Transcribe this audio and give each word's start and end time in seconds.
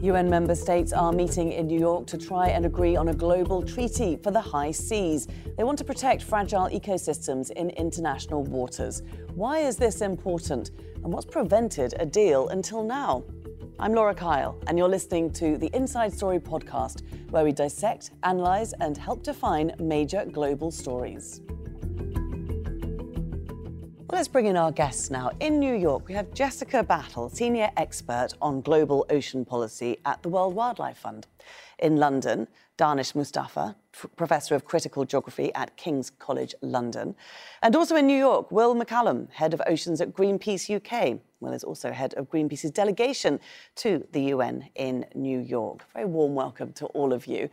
UN 0.00 0.30
member 0.30 0.54
states 0.54 0.92
are 0.92 1.10
meeting 1.12 1.50
in 1.50 1.66
New 1.66 1.80
York 1.80 2.06
to 2.06 2.16
try 2.16 2.50
and 2.50 2.64
agree 2.64 2.94
on 2.94 3.08
a 3.08 3.12
global 3.12 3.60
treaty 3.60 4.14
for 4.14 4.30
the 4.30 4.40
high 4.40 4.70
seas. 4.70 5.26
They 5.56 5.64
want 5.64 5.76
to 5.78 5.84
protect 5.84 6.22
fragile 6.22 6.68
ecosystems 6.68 7.50
in 7.50 7.70
international 7.70 8.44
waters. 8.44 9.02
Why 9.34 9.58
is 9.58 9.76
this 9.76 10.00
important? 10.00 10.70
And 11.02 11.12
what's 11.12 11.26
prevented 11.26 11.94
a 11.98 12.06
deal 12.06 12.48
until 12.50 12.84
now? 12.84 13.24
I'm 13.80 13.92
Laura 13.92 14.14
Kyle, 14.14 14.56
and 14.68 14.78
you're 14.78 14.88
listening 14.88 15.32
to 15.32 15.58
the 15.58 15.70
Inside 15.74 16.12
Story 16.12 16.38
podcast, 16.38 17.02
where 17.30 17.42
we 17.42 17.50
dissect, 17.50 18.12
analyse, 18.22 18.74
and 18.80 18.96
help 18.96 19.24
define 19.24 19.72
major 19.80 20.24
global 20.26 20.70
stories. 20.70 21.40
Well, 24.10 24.16
let's 24.16 24.28
bring 24.28 24.46
in 24.46 24.56
our 24.56 24.72
guests 24.72 25.10
now. 25.10 25.32
In 25.38 25.58
New 25.58 25.74
York, 25.74 26.08
we 26.08 26.14
have 26.14 26.32
Jessica 26.32 26.82
Battle, 26.82 27.28
Senior 27.28 27.70
Expert 27.76 28.28
on 28.40 28.62
Global 28.62 29.04
Ocean 29.10 29.44
Policy 29.44 29.98
at 30.06 30.22
the 30.22 30.30
World 30.30 30.54
Wildlife 30.54 30.96
Fund. 30.96 31.26
In 31.78 31.98
London, 31.98 32.48
Daanish 32.78 33.14
Mustafa, 33.14 33.76
Professor 34.16 34.54
of 34.54 34.64
Critical 34.64 35.04
Geography 35.04 35.52
at 35.54 35.76
King's 35.76 36.08
College 36.08 36.54
London. 36.62 37.16
And 37.62 37.76
also 37.76 37.96
in 37.96 38.06
New 38.06 38.16
York, 38.16 38.50
Will 38.50 38.74
McCallum, 38.74 39.30
Head 39.30 39.52
of 39.52 39.60
Oceans 39.66 40.00
at 40.00 40.14
Greenpeace 40.14 40.74
UK. 40.74 41.20
Will 41.40 41.52
is 41.52 41.62
also 41.62 41.92
head 41.92 42.14
of 42.14 42.30
Greenpeace's 42.30 42.70
delegation 42.70 43.38
to 43.76 44.06
the 44.12 44.22
UN 44.22 44.70
in 44.74 45.04
New 45.14 45.38
York. 45.38 45.84
Very 45.92 46.06
warm 46.06 46.34
welcome 46.34 46.72
to 46.72 46.86
all 46.86 47.12
of 47.12 47.26
you. 47.26 47.50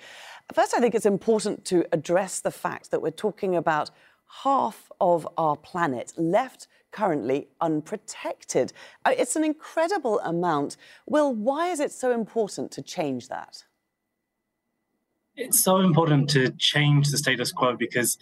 First, 0.54 0.74
I 0.74 0.80
think 0.80 0.96
it's 0.96 1.05
important 1.05 1.66
to 1.66 1.85
address 1.91 2.40
the 2.40 2.49
fact 2.49 2.91
that 2.91 3.02
we're 3.02 3.12
talking 3.12 3.58
about 3.58 3.91
half 4.44 4.92
of 5.00 5.28
our 5.38 5.56
planet 5.56 6.14
left 6.18 6.68
currently 6.92 7.48
unprotected. 7.60 8.72
Uh, 9.04 9.14
it's 9.18 9.36
an 9.36 9.44
incredible 9.44 10.20
amount. 10.22 10.78
Will, 11.08 11.34
why 11.34 11.68
is 11.68 11.80
it 11.80 11.92
so 11.92 12.12
important 12.12 12.72
to 12.72 12.82
change 12.82 13.28
that? 13.28 13.64
It's 15.36 15.62
so 15.62 15.80
important 15.80 16.30
to 16.30 16.52
change 16.52 17.12
the 17.12 17.18
status 17.18 17.52
quo 17.52 17.76
because 17.76 18.18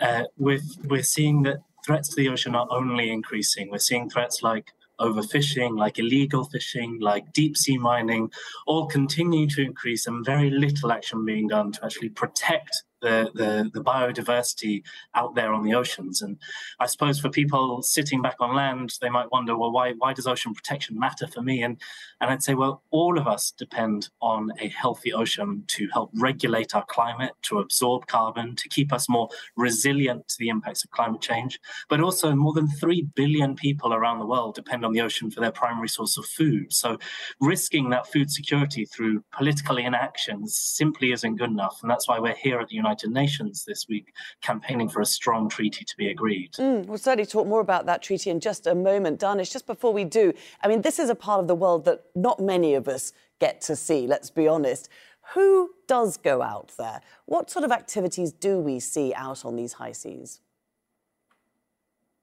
uh, 0.00 0.24
we're, 0.38 0.60
we're 0.84 1.02
seeing 1.02 1.42
that 1.42 1.58
threats 1.84 2.08
to 2.08 2.16
the 2.16 2.28
ocean 2.30 2.54
are 2.54 2.66
only 2.70 3.10
increasing. 3.10 3.70
We're 3.70 3.78
seeing 3.78 4.08
threats 4.08 4.42
like 4.42 4.72
overfishing, 4.98 5.78
like 5.78 5.98
illegal 5.98 6.44
fishing, 6.44 6.98
like 7.00 7.32
deep 7.32 7.56
sea 7.56 7.76
mining, 7.76 8.30
all 8.66 8.86
continue 8.86 9.46
to 9.48 9.62
increase 9.62 10.06
and 10.06 10.24
very 10.24 10.50
little 10.50 10.90
action 10.90 11.24
being 11.24 11.48
done 11.48 11.72
to 11.72 11.84
actually 11.84 12.08
protect 12.08 12.84
the, 13.06 13.30
the, 13.34 13.70
the 13.72 13.84
biodiversity 13.84 14.82
out 15.14 15.34
there 15.36 15.52
on 15.52 15.62
the 15.62 15.74
oceans. 15.74 16.22
And 16.22 16.36
I 16.80 16.86
suppose 16.86 17.20
for 17.20 17.30
people 17.30 17.82
sitting 17.82 18.20
back 18.20 18.36
on 18.40 18.54
land, 18.54 18.94
they 19.00 19.08
might 19.08 19.30
wonder, 19.30 19.56
well, 19.56 19.70
why, 19.70 19.92
why 19.92 20.12
does 20.12 20.26
ocean 20.26 20.52
protection 20.52 20.98
matter 20.98 21.28
for 21.28 21.40
me? 21.40 21.62
And, 21.62 21.80
and 22.20 22.30
I'd 22.30 22.42
say, 22.42 22.54
well, 22.54 22.82
all 22.90 23.16
of 23.16 23.28
us 23.28 23.52
depend 23.56 24.08
on 24.20 24.50
a 24.58 24.68
healthy 24.68 25.12
ocean 25.12 25.62
to 25.68 25.88
help 25.92 26.10
regulate 26.14 26.74
our 26.74 26.84
climate, 26.86 27.32
to 27.42 27.60
absorb 27.60 28.06
carbon, 28.08 28.56
to 28.56 28.68
keep 28.68 28.92
us 28.92 29.08
more 29.08 29.28
resilient 29.56 30.26
to 30.28 30.36
the 30.38 30.48
impacts 30.48 30.82
of 30.82 30.90
climate 30.90 31.20
change. 31.20 31.60
But 31.88 32.00
also, 32.00 32.34
more 32.34 32.52
than 32.52 32.68
3 32.68 33.02
billion 33.14 33.54
people 33.54 33.94
around 33.94 34.18
the 34.18 34.26
world 34.26 34.56
depend 34.56 34.84
on 34.84 34.92
the 34.92 35.00
ocean 35.00 35.30
for 35.30 35.40
their 35.40 35.52
primary 35.52 35.88
source 35.88 36.16
of 36.16 36.26
food. 36.26 36.72
So 36.72 36.98
risking 37.40 37.90
that 37.90 38.10
food 38.10 38.30
security 38.30 38.84
through 38.84 39.22
political 39.30 39.76
inaction 39.76 40.46
simply 40.48 41.12
isn't 41.12 41.36
good 41.36 41.50
enough. 41.50 41.78
And 41.82 41.90
that's 41.90 42.08
why 42.08 42.18
we're 42.18 42.34
here 42.34 42.58
at 42.58 42.68
the 42.68 42.74
United 42.74 42.95
United 43.02 43.12
Nations 43.12 43.64
this 43.64 43.86
week 43.88 44.14
campaigning 44.42 44.88
for 44.88 45.00
a 45.00 45.06
strong 45.06 45.48
treaty 45.48 45.84
to 45.84 45.96
be 45.96 46.10
agreed. 46.10 46.52
Mm, 46.52 46.86
we'll 46.86 46.98
certainly 46.98 47.26
talk 47.26 47.46
more 47.46 47.60
about 47.60 47.86
that 47.86 48.02
treaty 48.02 48.30
in 48.30 48.40
just 48.40 48.66
a 48.66 48.74
moment. 48.74 49.20
Daanish, 49.20 49.52
just 49.52 49.66
before 49.66 49.92
we 49.92 50.04
do, 50.04 50.32
I 50.62 50.68
mean, 50.68 50.82
this 50.82 50.98
is 50.98 51.10
a 51.10 51.14
part 51.14 51.40
of 51.40 51.48
the 51.48 51.54
world 51.54 51.84
that 51.84 52.04
not 52.14 52.40
many 52.40 52.74
of 52.74 52.88
us 52.88 53.12
get 53.38 53.60
to 53.62 53.76
see, 53.76 54.06
let's 54.06 54.30
be 54.30 54.48
honest. 54.48 54.88
Who 55.34 55.70
does 55.88 56.16
go 56.16 56.40
out 56.42 56.72
there? 56.78 57.00
What 57.26 57.50
sort 57.50 57.64
of 57.64 57.72
activities 57.72 58.32
do 58.32 58.58
we 58.58 58.80
see 58.80 59.12
out 59.14 59.44
on 59.44 59.56
these 59.56 59.74
high 59.74 59.92
seas? 59.92 60.40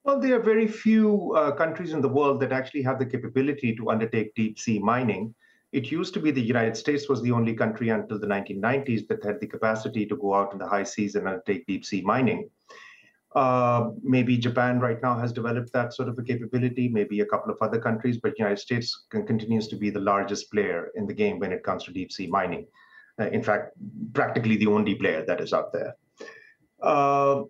Well, 0.06 0.20
there 0.20 0.36
are 0.36 0.44
very 0.44 0.68
few 0.68 1.34
uh, 1.36 1.52
countries 1.52 1.94
in 1.94 2.02
the 2.02 2.10
world 2.10 2.42
that 2.42 2.52
actually 2.52 2.82
have 2.84 3.00
the 3.00 3.06
capability 3.06 3.76
to 3.76 3.90
undertake 3.90 4.36
deep 4.36 4.60
sea 4.60 4.80
mining. 4.80 5.34
It 5.74 5.92
used 5.92 6.14
to 6.14 6.20
be 6.20 6.30
the 6.30 6.42
United 6.42 6.78
States 6.78 7.10
was 7.10 7.22
the 7.24 7.32
only 7.32 7.56
country 7.56 7.90
until 7.90 8.20
the 8.20 8.28
1990s 8.28 9.08
that 9.08 9.24
had 9.24 9.40
the 9.40 9.48
capacity 9.48 10.06
to 10.06 10.16
go 10.16 10.36
out 10.36 10.54
in 10.54 10.60
the 10.60 10.68
high 10.68 10.84
seas 10.84 11.16
and 11.16 11.28
undertake 11.28 11.66
deep 11.66 11.84
sea 11.84 12.02
mining. 12.02 12.50
Uh, 13.36 13.90
maybe 14.04 14.38
Japan 14.38 14.80
right 14.80 15.02
now 15.02 15.18
has 15.18 15.34
developed 15.34 15.74
that 15.74 15.92
sort 15.92 16.08
of 16.08 16.20
a 16.20 16.24
capability, 16.24 16.88
maybe 16.88 17.22
a 17.22 17.26
couple 17.26 17.52
of 17.52 17.58
other 17.60 17.80
countries, 17.80 18.20
but 18.22 18.38
United 18.38 18.60
States 18.60 19.06
can, 19.10 19.26
continues 19.26 19.68
to 19.68 19.76
be 19.76 19.90
the 19.90 20.00
largest 20.00 20.52
player 20.52 20.92
in 20.94 21.08
the 21.08 21.14
game 21.14 21.40
when 21.40 21.52
it 21.52 21.64
comes 21.64 21.84
to 21.86 21.92
deep 21.92 22.12
sea 22.12 22.28
mining. 22.28 22.68
Uh, 23.20 23.30
in 23.30 23.42
fact, 23.42 23.72
practically 24.14 24.58
the 24.58 24.68
only 24.68 24.94
player 24.94 25.26
that 25.26 25.42
is 25.42 25.54
out 25.54 25.74
there. 25.74 25.96
Uh, 26.84 27.42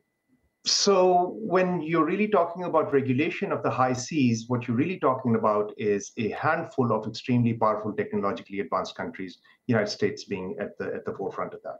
so 0.66 1.35
when 1.40 1.81
you're 1.81 2.06
really 2.06 2.28
talking 2.28 2.63
about 2.63 2.94
regulation 2.94 3.51
of 3.51 3.63
the 3.63 3.69
high 3.69 3.91
seas, 3.91 4.46
what 4.47 4.66
you're 4.66 4.78
really 4.78 4.97
talking 4.97 5.35
about 5.35 5.74
is 5.78 6.13
a 6.18 6.29
handful 6.29 6.94
of 6.94 7.06
extremely 7.06 7.53
powerful 7.53 7.91
technologically 7.91 8.62
advanced 8.62 8.96
countries, 8.96 9.40
United 9.68 9.90
States 9.90 10.24
being 10.24 10.56
at 10.62 10.78
the 10.78 10.85
at 10.94 11.03
the 11.03 11.13
forefront 11.13 11.53
of 11.53 11.62
that. 11.63 11.79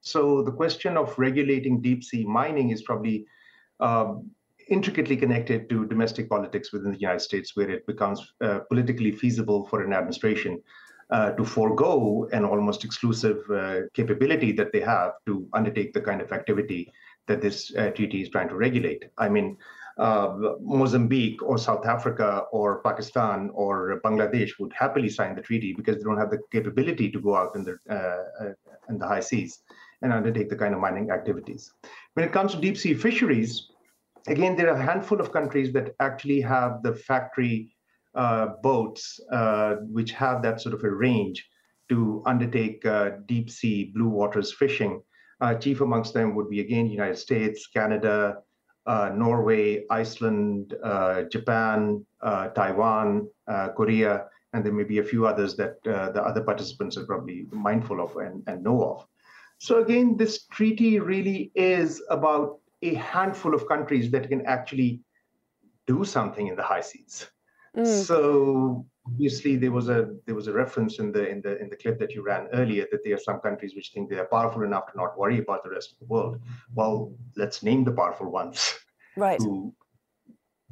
So 0.00 0.42
the 0.42 0.50
question 0.50 0.96
of 0.96 1.16
regulating 1.18 1.80
deep 1.80 2.02
sea 2.02 2.24
mining 2.24 2.70
is 2.70 2.82
probably 2.82 3.26
um, 3.78 4.28
intricately 4.68 5.16
connected 5.16 5.68
to 5.68 5.86
domestic 5.86 6.28
politics 6.28 6.72
within 6.72 6.90
the 6.90 6.98
United 6.98 7.20
States, 7.20 7.54
where 7.54 7.70
it 7.70 7.86
becomes 7.86 8.34
uh, 8.40 8.60
politically 8.68 9.12
feasible 9.12 9.68
for 9.68 9.84
an 9.84 9.92
administration 9.92 10.60
uh, 11.10 11.30
to 11.32 11.44
forego 11.44 12.28
an 12.32 12.44
almost 12.44 12.84
exclusive 12.84 13.38
uh, 13.50 13.82
capability 13.92 14.50
that 14.52 14.72
they 14.72 14.80
have 14.80 15.12
to 15.26 15.46
undertake 15.52 15.92
the 15.92 16.00
kind 16.00 16.20
of 16.20 16.32
activity 16.32 16.90
that 17.26 17.40
this 17.40 17.74
uh, 17.76 17.90
treaty 17.90 18.22
is 18.22 18.28
trying 18.28 18.48
to 18.48 18.56
regulate. 18.56 19.04
I 19.18 19.28
mean, 19.28 19.56
uh, 19.96 20.54
Mozambique 20.60 21.42
or 21.42 21.56
South 21.56 21.86
Africa 21.86 22.44
or 22.50 22.82
Pakistan 22.82 23.50
or 23.54 24.00
Bangladesh 24.04 24.50
would 24.58 24.72
happily 24.72 25.08
sign 25.08 25.36
the 25.36 25.42
treaty 25.42 25.72
because 25.72 25.96
they 25.96 26.02
don't 26.02 26.18
have 26.18 26.30
the 26.30 26.40
capability 26.50 27.10
to 27.10 27.20
go 27.20 27.36
out 27.36 27.54
in 27.54 27.64
the 27.64 27.76
uh, 27.88 28.44
uh, 28.44 28.52
in 28.88 28.98
the 28.98 29.06
high 29.06 29.20
seas 29.20 29.60
and 30.02 30.12
undertake 30.12 30.50
the 30.50 30.56
kind 30.56 30.74
of 30.74 30.80
mining 30.80 31.10
activities. 31.10 31.72
When 32.14 32.26
it 32.26 32.32
comes 32.32 32.52
to 32.52 32.60
deep 32.60 32.76
sea 32.76 32.94
fisheries, 32.94 33.68
again, 34.26 34.56
there 34.56 34.68
are 34.68 34.76
a 34.76 34.82
handful 34.82 35.20
of 35.20 35.32
countries 35.32 35.72
that 35.74 35.94
actually 36.00 36.40
have 36.40 36.82
the 36.82 36.94
factory 36.94 37.74
uh, 38.14 38.48
boats 38.62 39.20
uh, 39.32 39.76
which 39.90 40.12
have 40.12 40.42
that 40.42 40.60
sort 40.60 40.74
of 40.74 40.82
a 40.84 40.90
range 40.90 41.48
to 41.88 42.22
undertake 42.26 42.84
deep 43.26 43.48
sea 43.50 43.92
blue 43.94 44.08
waters 44.08 44.52
fishing 44.52 45.02
uh, 45.40 45.54
chief 45.54 45.80
amongst 45.80 46.14
them 46.14 46.34
would 46.34 46.48
be 46.48 46.60
again 46.60 46.86
United 46.86 47.18
States, 47.18 47.66
Canada, 47.66 48.38
uh, 48.86 49.10
Norway, 49.14 49.84
Iceland, 49.90 50.74
uh, 50.82 51.22
Japan, 51.22 52.04
uh, 52.20 52.48
Taiwan, 52.48 53.28
uh, 53.46 53.68
Korea, 53.70 54.26
and 54.52 54.64
there 54.64 54.72
may 54.72 54.84
be 54.84 54.98
a 54.98 55.04
few 55.04 55.26
others 55.26 55.56
that 55.56 55.76
uh, 55.86 56.10
the 56.10 56.22
other 56.22 56.42
participants 56.42 56.96
are 56.96 57.06
probably 57.06 57.46
mindful 57.50 58.00
of 58.00 58.16
and, 58.16 58.42
and 58.46 58.62
know 58.62 58.82
of. 58.82 59.06
So 59.58 59.82
again, 59.82 60.16
this 60.16 60.46
treaty 60.46 61.00
really 61.00 61.50
is 61.54 62.02
about 62.10 62.58
a 62.82 62.94
handful 62.94 63.54
of 63.54 63.66
countries 63.66 64.10
that 64.10 64.28
can 64.28 64.44
actually 64.46 65.00
do 65.86 66.04
something 66.04 66.46
in 66.46 66.56
the 66.56 66.62
high 66.62 66.82
seas. 66.82 67.28
Mm. 67.76 67.86
So 67.86 68.86
obviously 69.06 69.56
there 69.56 69.70
was 69.70 69.88
a 69.88 70.14
there 70.26 70.34
was 70.34 70.48
a 70.48 70.52
reference 70.52 70.98
in 70.98 71.12
the 71.12 71.28
in 71.28 71.40
the 71.42 71.60
in 71.60 71.68
the 71.68 71.76
clip 71.76 71.98
that 71.98 72.12
you 72.12 72.22
ran 72.22 72.48
earlier 72.52 72.86
that 72.90 73.04
there 73.04 73.14
are 73.14 73.18
some 73.18 73.38
countries 73.40 73.74
which 73.74 73.90
think 73.92 74.08
they 74.08 74.18
are 74.18 74.26
powerful 74.26 74.62
enough 74.62 74.90
to 74.90 74.96
not 74.96 75.18
worry 75.18 75.38
about 75.38 75.62
the 75.62 75.70
rest 75.70 75.92
of 75.92 75.98
the 75.98 76.06
world. 76.06 76.40
Well, 76.74 77.12
let's 77.36 77.62
name 77.62 77.84
the 77.84 77.92
powerful 77.92 78.30
ones. 78.30 78.74
Right. 79.16 79.38
Who 79.40 79.72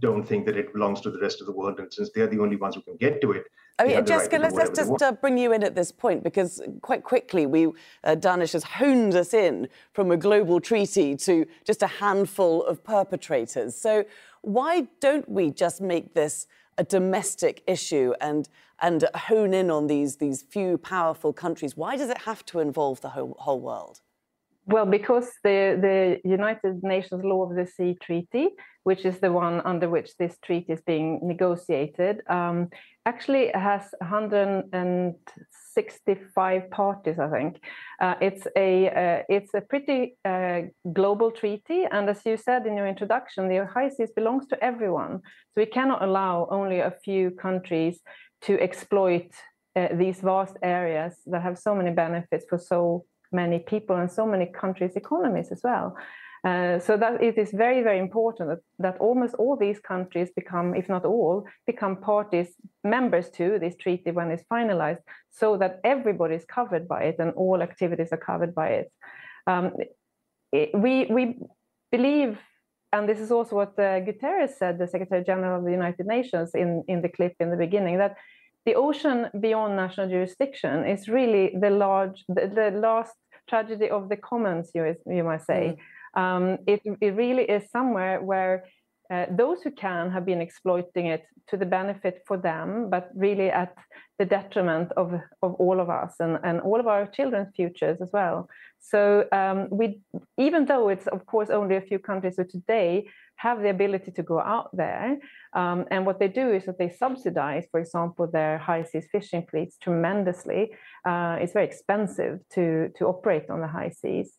don't 0.00 0.24
think 0.24 0.46
that 0.46 0.56
it 0.56 0.72
belongs 0.72 1.00
to 1.02 1.12
the 1.12 1.20
rest 1.20 1.40
of 1.40 1.46
the 1.46 1.52
world, 1.52 1.78
and 1.78 1.94
since 1.94 2.10
they're 2.12 2.26
the 2.26 2.40
only 2.40 2.56
ones 2.56 2.74
who 2.74 2.80
can 2.80 2.96
get 2.96 3.20
to 3.20 3.30
it, 3.30 3.44
I 3.78 3.84
mean, 3.84 4.04
Jessica, 4.04 4.36
right 4.36 4.52
let's, 4.52 4.54
let's 4.54 4.78
just 4.78 5.02
uh, 5.02 5.12
bring 5.12 5.38
you 5.38 5.52
in 5.52 5.62
at 5.62 5.74
this 5.74 5.90
point 5.90 6.22
because 6.22 6.60
quite 6.82 7.04
quickly 7.04 7.46
we 7.46 7.66
uh, 7.66 8.16
Daanish 8.16 8.52
has 8.52 8.64
honed 8.64 9.14
us 9.14 9.32
in 9.32 9.68
from 9.92 10.10
a 10.10 10.16
global 10.16 10.60
treaty 10.60 11.16
to 11.16 11.46
just 11.64 11.82
a 11.82 11.86
handful 11.86 12.64
of 12.64 12.84
perpetrators. 12.84 13.74
So 13.76 14.04
why 14.42 14.88
don't 15.00 15.28
we 15.28 15.50
just 15.50 15.80
make 15.80 16.14
this 16.14 16.46
a 16.78 16.84
domestic 16.84 17.62
issue 17.66 18.14
and 18.20 18.48
and 18.80 19.08
hone 19.14 19.54
in 19.54 19.70
on 19.70 19.86
these 19.86 20.16
these 20.16 20.42
few 20.42 20.78
powerful 20.78 21.32
countries? 21.32 21.76
Why 21.76 21.96
does 21.96 22.10
it 22.10 22.18
have 22.18 22.44
to 22.46 22.60
involve 22.60 23.00
the 23.00 23.10
whole, 23.10 23.36
whole 23.38 23.60
world? 23.60 24.00
Well, 24.64 24.86
because 24.86 25.28
the, 25.42 25.76
the 25.80 26.20
United 26.24 26.84
Nations 26.84 27.24
Law 27.24 27.50
of 27.50 27.56
the 27.56 27.66
Sea 27.66 27.96
Treaty, 28.00 28.50
which 28.84 29.04
is 29.04 29.18
the 29.18 29.32
one 29.32 29.60
under 29.64 29.90
which 29.90 30.16
this 30.18 30.38
treaty 30.38 30.72
is 30.72 30.80
being 30.82 31.18
negotiated, 31.22 32.22
um, 32.28 32.68
actually 33.04 33.50
has 33.54 33.92
165 34.00 36.70
parties, 36.70 37.18
I 37.18 37.28
think. 37.28 37.60
Uh, 38.00 38.14
it's 38.20 38.46
a 38.56 38.88
uh, 38.88 39.24
it's 39.28 39.52
a 39.54 39.60
pretty 39.60 40.16
uh, 40.24 40.60
global 40.92 41.32
treaty, 41.32 41.84
and 41.90 42.08
as 42.08 42.24
you 42.24 42.36
said 42.36 42.64
in 42.64 42.76
your 42.76 42.86
introduction, 42.86 43.48
the 43.48 43.66
high 43.66 43.88
seas 43.88 44.12
belongs 44.14 44.46
to 44.48 44.62
everyone. 44.62 45.22
So 45.54 45.56
we 45.56 45.66
cannot 45.66 46.04
allow 46.04 46.46
only 46.50 46.78
a 46.78 46.92
few 47.04 47.32
countries 47.32 48.00
to 48.42 48.60
exploit 48.60 49.32
uh, 49.74 49.88
these 49.94 50.20
vast 50.20 50.56
areas 50.62 51.16
that 51.26 51.42
have 51.42 51.58
so 51.58 51.74
many 51.74 51.90
benefits 51.90 52.44
for 52.48 52.58
so 52.58 53.04
many 53.32 53.58
people 53.58 53.96
and 53.96 54.10
so 54.10 54.26
many 54.26 54.46
countries' 54.46 54.96
economies 54.96 55.50
as 55.52 55.60
well. 55.62 55.96
Uh, 56.44 56.80
so 56.80 56.96
that 56.96 57.22
it 57.22 57.38
is 57.38 57.52
very, 57.52 57.82
very 57.82 58.00
important 58.00 58.48
that, 58.48 58.58
that 58.80 58.98
almost 58.98 59.32
all 59.34 59.56
these 59.56 59.78
countries 59.78 60.28
become, 60.34 60.74
if 60.74 60.88
not 60.88 61.04
all, 61.04 61.46
become 61.66 61.96
parties, 61.96 62.48
members 62.82 63.30
to 63.30 63.60
this 63.60 63.76
treaty 63.76 64.10
when 64.10 64.28
it's 64.28 64.42
finalized, 64.50 64.98
so 65.30 65.56
that 65.56 65.80
everybody 65.84 66.34
is 66.34 66.44
covered 66.44 66.88
by 66.88 67.02
it 67.04 67.16
and 67.20 67.32
all 67.34 67.62
activities 67.62 68.08
are 68.10 68.16
covered 68.16 68.56
by 68.56 68.68
it. 68.68 68.92
Um, 69.46 69.72
it 70.50 70.70
we, 70.74 71.06
we 71.06 71.38
believe, 71.92 72.38
and 72.92 73.08
this 73.08 73.20
is 73.20 73.30
also 73.30 73.54
what 73.54 73.78
uh, 73.78 74.00
Guterres 74.00 74.56
said, 74.58 74.78
the 74.78 74.88
Secretary 74.88 75.22
General 75.22 75.58
of 75.58 75.64
the 75.64 75.70
United 75.70 76.06
Nations, 76.06 76.56
in, 76.56 76.82
in 76.88 77.02
the 77.02 77.08
clip 77.08 77.34
in 77.38 77.50
the 77.50 77.56
beginning, 77.56 77.98
that 77.98 78.16
the 78.66 78.74
ocean 78.74 79.28
beyond 79.40 79.76
national 79.76 80.08
jurisdiction 80.08 80.86
is 80.86 81.08
really 81.08 81.54
the 81.60 81.70
large, 81.70 82.24
the, 82.28 82.50
the 82.54 82.78
last 82.78 83.14
tragedy 83.48 83.90
of 83.90 84.08
the 84.08 84.16
commons, 84.16 84.70
you, 84.74 84.94
you 85.06 85.24
might 85.24 85.44
say. 85.44 85.76
Mm 85.76 85.82
um, 86.14 86.58
it, 86.66 86.82
it 87.00 87.14
really 87.14 87.44
is 87.44 87.70
somewhere 87.70 88.20
where 88.20 88.64
uh, 89.10 89.26
those 89.30 89.62
who 89.62 89.70
can 89.70 90.10
have 90.10 90.24
been 90.24 90.40
exploiting 90.40 91.06
it 91.06 91.24
to 91.48 91.56
the 91.56 91.66
benefit 91.66 92.22
for 92.26 92.36
them, 92.36 92.88
but 92.88 93.10
really 93.14 93.50
at 93.50 93.74
the 94.18 94.24
detriment 94.24 94.92
of, 94.96 95.12
of 95.42 95.54
all 95.54 95.80
of 95.80 95.90
us 95.90 96.14
and, 96.20 96.38
and 96.44 96.60
all 96.60 96.78
of 96.78 96.86
our 96.86 97.06
children's 97.06 97.48
futures 97.54 98.00
as 98.00 98.10
well. 98.12 98.48
So 98.80 99.26
um, 99.32 99.68
we, 99.70 100.00
even 100.38 100.66
though 100.66 100.88
it's 100.88 101.06
of 101.08 101.26
course 101.26 101.50
only 101.50 101.76
a 101.76 101.80
few 101.80 101.98
countries 101.98 102.36
who 102.36 102.44
today 102.44 103.08
have 103.46 103.62
the 103.62 103.70
ability 103.76 104.10
to 104.18 104.22
go 104.32 104.38
out 104.54 104.68
there, 104.82 105.18
um, 105.60 105.78
and 105.90 106.00
what 106.06 106.18
they 106.20 106.30
do 106.42 106.46
is 106.56 106.62
that 106.66 106.78
they 106.78 106.90
subsidize, 107.04 107.64
for 107.70 107.80
example, 107.84 108.24
their 108.26 108.58
high 108.68 108.84
seas 108.90 109.06
fishing 109.14 109.44
fleets 109.50 109.76
tremendously. 109.84 110.62
Uh, 111.10 111.34
it's 111.40 111.54
very 111.58 111.68
expensive 111.72 112.34
to 112.54 112.64
to 112.96 113.02
operate 113.12 113.46
on 113.50 113.60
the 113.64 113.72
high 113.78 113.92
seas, 114.00 114.30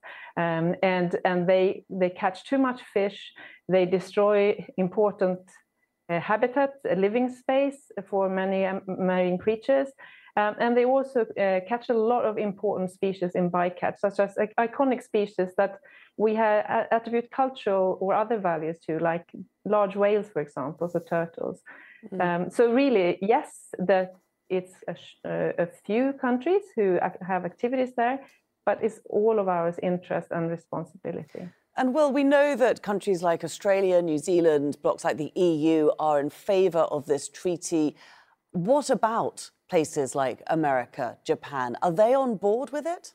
um, 0.44 0.67
and 0.95 1.09
and 1.29 1.39
they 1.51 1.65
they 2.01 2.11
catch 2.23 2.38
too 2.50 2.59
much 2.67 2.79
fish. 2.94 3.19
They 3.73 3.85
destroy 3.97 4.41
important 4.77 5.41
uh, 6.09 6.19
habitat, 6.19 6.71
a 6.95 6.95
living 6.95 7.29
space 7.41 7.81
for 8.09 8.29
many 8.29 8.65
um, 8.65 8.81
marine 8.88 9.38
creatures. 9.38 9.89
Um, 10.35 10.56
and 10.59 10.75
they 10.75 10.85
also 10.85 11.21
uh, 11.21 11.59
catch 11.68 11.89
a 11.89 11.94
lot 11.94 12.25
of 12.25 12.38
important 12.38 12.91
species 12.91 13.35
in 13.35 13.51
bycatch, 13.51 14.00
such 14.00 14.19
as 14.19 14.35
uh, 14.38 14.47
iconic 14.59 15.03
species 15.03 15.50
that 15.57 15.80
we 16.18 16.33
have, 16.35 16.88
attribute 16.91 17.30
cultural 17.31 17.97
or 18.01 18.13
other 18.15 18.39
values 18.39 18.80
to, 18.88 18.97
like 19.00 19.30
large 19.65 19.95
whales, 19.95 20.30
for 20.30 20.41
example, 20.41 20.89
so 20.89 21.00
turtles. 21.00 21.62
Mm. 22.12 22.21
Um, 22.21 22.50
so 22.50 22.71
really, 22.71 23.19
yes, 23.21 23.69
that 23.77 24.15
it's 24.50 24.74
a, 24.88 25.53
a, 25.57 25.68
few 25.85 26.13
countries 26.13 26.63
who 26.75 27.00
have 27.21 27.45
activities 27.45 27.94
there, 27.95 28.19
but 28.65 28.83
it's 28.83 29.00
all 29.09 29.39
of 29.39 29.47
our 29.47 29.74
interest 29.81 30.27
and 30.31 30.50
responsibility. 30.50 31.50
And 31.75 31.94
well, 31.94 32.12
we 32.12 32.24
know 32.24 32.56
that 32.56 32.83
countries 32.83 33.24
like 33.24 33.44
Australia, 33.44 34.01
New 34.01 34.19
Zealand, 34.19 34.77
blocs 34.83 35.03
like 35.03 35.18
the 35.18 35.31
EU 35.35 35.89
are 35.97 36.19
in 36.19 36.30
favour 36.30 36.81
of 36.91 37.07
this 37.07 37.30
treaty. 37.30 37.95
What 38.51 38.91
about 38.91 39.50
places 39.69 40.15
like 40.15 40.42
America, 40.48 41.18
Japan? 41.25 41.77
Are 41.81 41.92
they 41.92 42.13
on 42.13 42.36
board 42.36 42.71
with 42.71 42.86
it? 42.86 43.13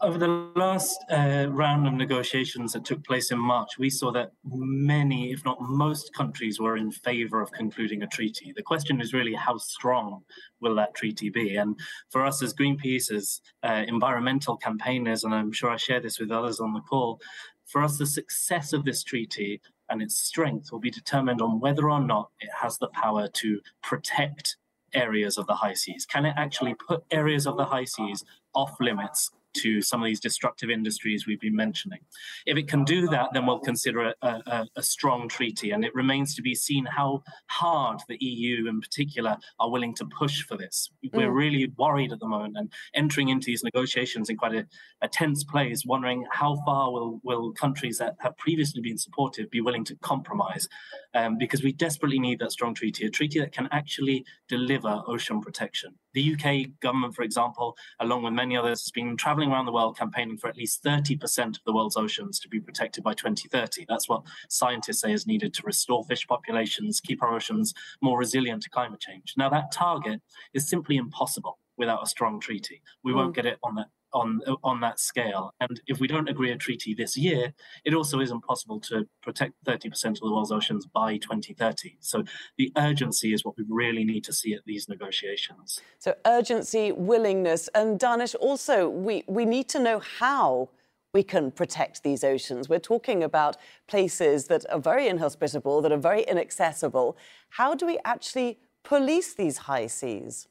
Over 0.00 0.18
the 0.18 0.50
last 0.54 1.04
uh, 1.10 1.46
round 1.50 1.88
of 1.88 1.92
negotiations 1.92 2.72
that 2.72 2.84
took 2.84 3.04
place 3.04 3.32
in 3.32 3.38
March, 3.38 3.78
we 3.78 3.90
saw 3.90 4.12
that 4.12 4.30
many, 4.44 5.32
if 5.32 5.44
not 5.44 5.60
most 5.60 6.14
countries, 6.14 6.60
were 6.60 6.76
in 6.76 6.92
favor 6.92 7.42
of 7.42 7.50
concluding 7.50 8.04
a 8.04 8.06
treaty. 8.06 8.52
The 8.54 8.62
question 8.62 9.00
is 9.00 9.12
really 9.12 9.34
how 9.34 9.56
strong 9.56 10.22
will 10.60 10.76
that 10.76 10.94
treaty 10.94 11.30
be? 11.30 11.56
And 11.56 11.76
for 12.10 12.24
us 12.24 12.42
as 12.44 12.54
Greenpeace, 12.54 13.10
as 13.10 13.40
uh, 13.64 13.84
environmental 13.88 14.56
campaigners, 14.56 15.24
and 15.24 15.34
I'm 15.34 15.50
sure 15.50 15.70
I 15.70 15.76
share 15.76 16.00
this 16.00 16.20
with 16.20 16.30
others 16.30 16.60
on 16.60 16.72
the 16.74 16.80
call, 16.80 17.20
for 17.66 17.82
us, 17.82 17.98
the 17.98 18.06
success 18.06 18.72
of 18.72 18.84
this 18.84 19.02
treaty 19.02 19.60
and 19.90 20.02
its 20.02 20.18
strength 20.18 20.72
will 20.72 20.78
be 20.78 20.90
determined 20.90 21.40
on 21.40 21.60
whether 21.60 21.90
or 21.90 22.00
not 22.00 22.30
it 22.40 22.50
has 22.60 22.78
the 22.78 22.88
power 22.88 23.28
to 23.28 23.60
protect 23.82 24.56
areas 24.94 25.38
of 25.38 25.46
the 25.46 25.54
high 25.54 25.74
seas. 25.74 26.06
Can 26.06 26.26
it 26.26 26.34
actually 26.36 26.74
put 26.74 27.04
areas 27.10 27.46
of 27.46 27.56
the 27.56 27.64
high 27.64 27.84
seas 27.84 28.24
off 28.54 28.76
limits 28.80 29.30
to 29.60 29.82
some 29.82 30.02
of 30.02 30.06
these 30.06 30.20
destructive 30.20 30.70
industries 30.70 31.26
we've 31.26 31.40
been 31.40 31.56
mentioning. 31.56 32.00
If 32.46 32.56
it 32.56 32.68
can 32.68 32.84
do 32.84 33.08
that, 33.08 33.30
then 33.32 33.46
we'll 33.46 33.58
consider 33.58 34.12
a, 34.12 34.14
a, 34.22 34.66
a, 34.76 34.82
strong 34.82 35.28
treaty. 35.28 35.70
And 35.70 35.84
it 35.84 35.94
remains 35.94 36.34
to 36.34 36.42
be 36.42 36.54
seen 36.54 36.84
how 36.84 37.22
hard 37.46 38.00
the 38.08 38.16
EU 38.20 38.68
in 38.68 38.80
particular 38.80 39.36
are 39.60 39.70
willing 39.70 39.94
to 39.96 40.06
push 40.06 40.42
for 40.42 40.56
this. 40.56 40.90
We're 41.12 41.30
mm. 41.30 41.34
really 41.34 41.72
worried 41.76 42.12
at 42.12 42.20
the 42.20 42.28
moment 42.28 42.56
and 42.56 42.72
entering 42.94 43.28
into 43.28 43.46
these 43.46 43.64
negotiations 43.64 44.30
in 44.30 44.36
quite 44.36 44.54
a, 44.54 44.66
a 45.02 45.08
tense 45.08 45.44
place, 45.44 45.84
wondering 45.84 46.24
how 46.32 46.56
far 46.64 46.92
will, 46.92 47.20
will 47.22 47.52
countries 47.52 47.98
that 47.98 48.16
have 48.20 48.36
previously 48.36 48.80
been 48.80 48.98
supportive 48.98 49.50
be 49.50 49.60
willing 49.60 49.84
to 49.84 49.96
compromise. 49.96 50.68
Um, 51.18 51.36
because 51.36 51.64
we 51.64 51.72
desperately 51.72 52.20
need 52.20 52.38
that 52.38 52.52
strong 52.52 52.74
treaty, 52.74 53.04
a 53.04 53.10
treaty 53.10 53.40
that 53.40 53.50
can 53.50 53.68
actually 53.72 54.24
deliver 54.48 55.02
ocean 55.08 55.40
protection. 55.40 55.94
The 56.14 56.34
UK 56.34 56.78
government, 56.78 57.16
for 57.16 57.22
example, 57.22 57.76
along 57.98 58.22
with 58.22 58.34
many 58.34 58.56
others, 58.56 58.82
has 58.82 58.92
been 58.92 59.16
traveling 59.16 59.50
around 59.50 59.66
the 59.66 59.72
world 59.72 59.98
campaigning 59.98 60.36
for 60.36 60.46
at 60.46 60.56
least 60.56 60.84
30% 60.84 61.48
of 61.48 61.64
the 61.66 61.72
world's 61.72 61.96
oceans 61.96 62.38
to 62.38 62.48
be 62.48 62.60
protected 62.60 63.02
by 63.02 63.14
2030. 63.14 63.86
That's 63.88 64.08
what 64.08 64.22
scientists 64.48 65.00
say 65.00 65.12
is 65.12 65.26
needed 65.26 65.52
to 65.54 65.62
restore 65.64 66.04
fish 66.04 66.24
populations, 66.24 67.00
keep 67.00 67.20
our 67.20 67.34
oceans 67.34 67.74
more 68.00 68.16
resilient 68.16 68.62
to 68.62 68.70
climate 68.70 69.00
change. 69.00 69.34
Now, 69.36 69.48
that 69.48 69.72
target 69.72 70.22
is 70.54 70.68
simply 70.68 70.98
impossible 70.98 71.58
without 71.76 72.04
a 72.04 72.06
strong 72.06 72.38
treaty. 72.38 72.80
We 73.02 73.10
mm. 73.10 73.16
won't 73.16 73.34
get 73.34 73.46
it 73.46 73.58
on 73.64 73.74
that 73.74 73.88
on 74.12 74.40
on 74.62 74.80
that 74.80 74.98
scale. 74.98 75.52
And 75.60 75.80
if 75.86 76.00
we 76.00 76.06
don't 76.06 76.28
agree 76.28 76.50
a 76.52 76.56
treaty 76.56 76.94
this 76.94 77.16
year, 77.16 77.52
it 77.84 77.94
also 77.94 78.20
isn't 78.20 78.42
possible 78.42 78.80
to 78.80 79.06
protect 79.22 79.52
30% 79.64 80.04
of 80.06 80.20
the 80.20 80.32
world's 80.32 80.52
oceans 80.52 80.86
by 80.86 81.18
2030. 81.18 81.96
So 82.00 82.24
the 82.56 82.72
urgency 82.76 83.32
is 83.32 83.44
what 83.44 83.56
we 83.56 83.64
really 83.68 84.04
need 84.04 84.24
to 84.24 84.32
see 84.32 84.54
at 84.54 84.60
these 84.66 84.88
negotiations. 84.88 85.80
So 85.98 86.14
urgency, 86.26 86.92
willingness, 86.92 87.68
and 87.74 87.98
Daanish, 87.98 88.34
also 88.40 88.88
we, 88.88 89.24
we 89.26 89.44
need 89.44 89.68
to 89.70 89.78
know 89.78 89.98
how 89.98 90.70
we 91.14 91.22
can 91.22 91.50
protect 91.50 92.02
these 92.02 92.22
oceans. 92.22 92.68
We're 92.68 92.78
talking 92.78 93.22
about 93.24 93.56
places 93.86 94.46
that 94.46 94.64
are 94.70 94.78
very 94.78 95.08
inhospitable, 95.08 95.80
that 95.82 95.92
are 95.92 95.96
very 95.96 96.22
inaccessible. 96.22 97.16
How 97.50 97.74
do 97.74 97.86
we 97.86 97.98
actually 98.04 98.58
police 98.84 99.34
these 99.34 99.58
high 99.58 99.86
seas? 99.86 100.48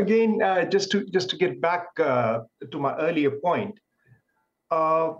Again, 0.00 0.42
uh, 0.42 0.64
just 0.64 0.90
to 0.92 1.04
just 1.06 1.30
to 1.30 1.36
get 1.36 1.60
back 1.60 1.86
uh, 1.98 2.40
to 2.70 2.78
my 2.78 2.96
earlier 2.96 3.30
point, 3.30 3.78
uh, 4.70 5.12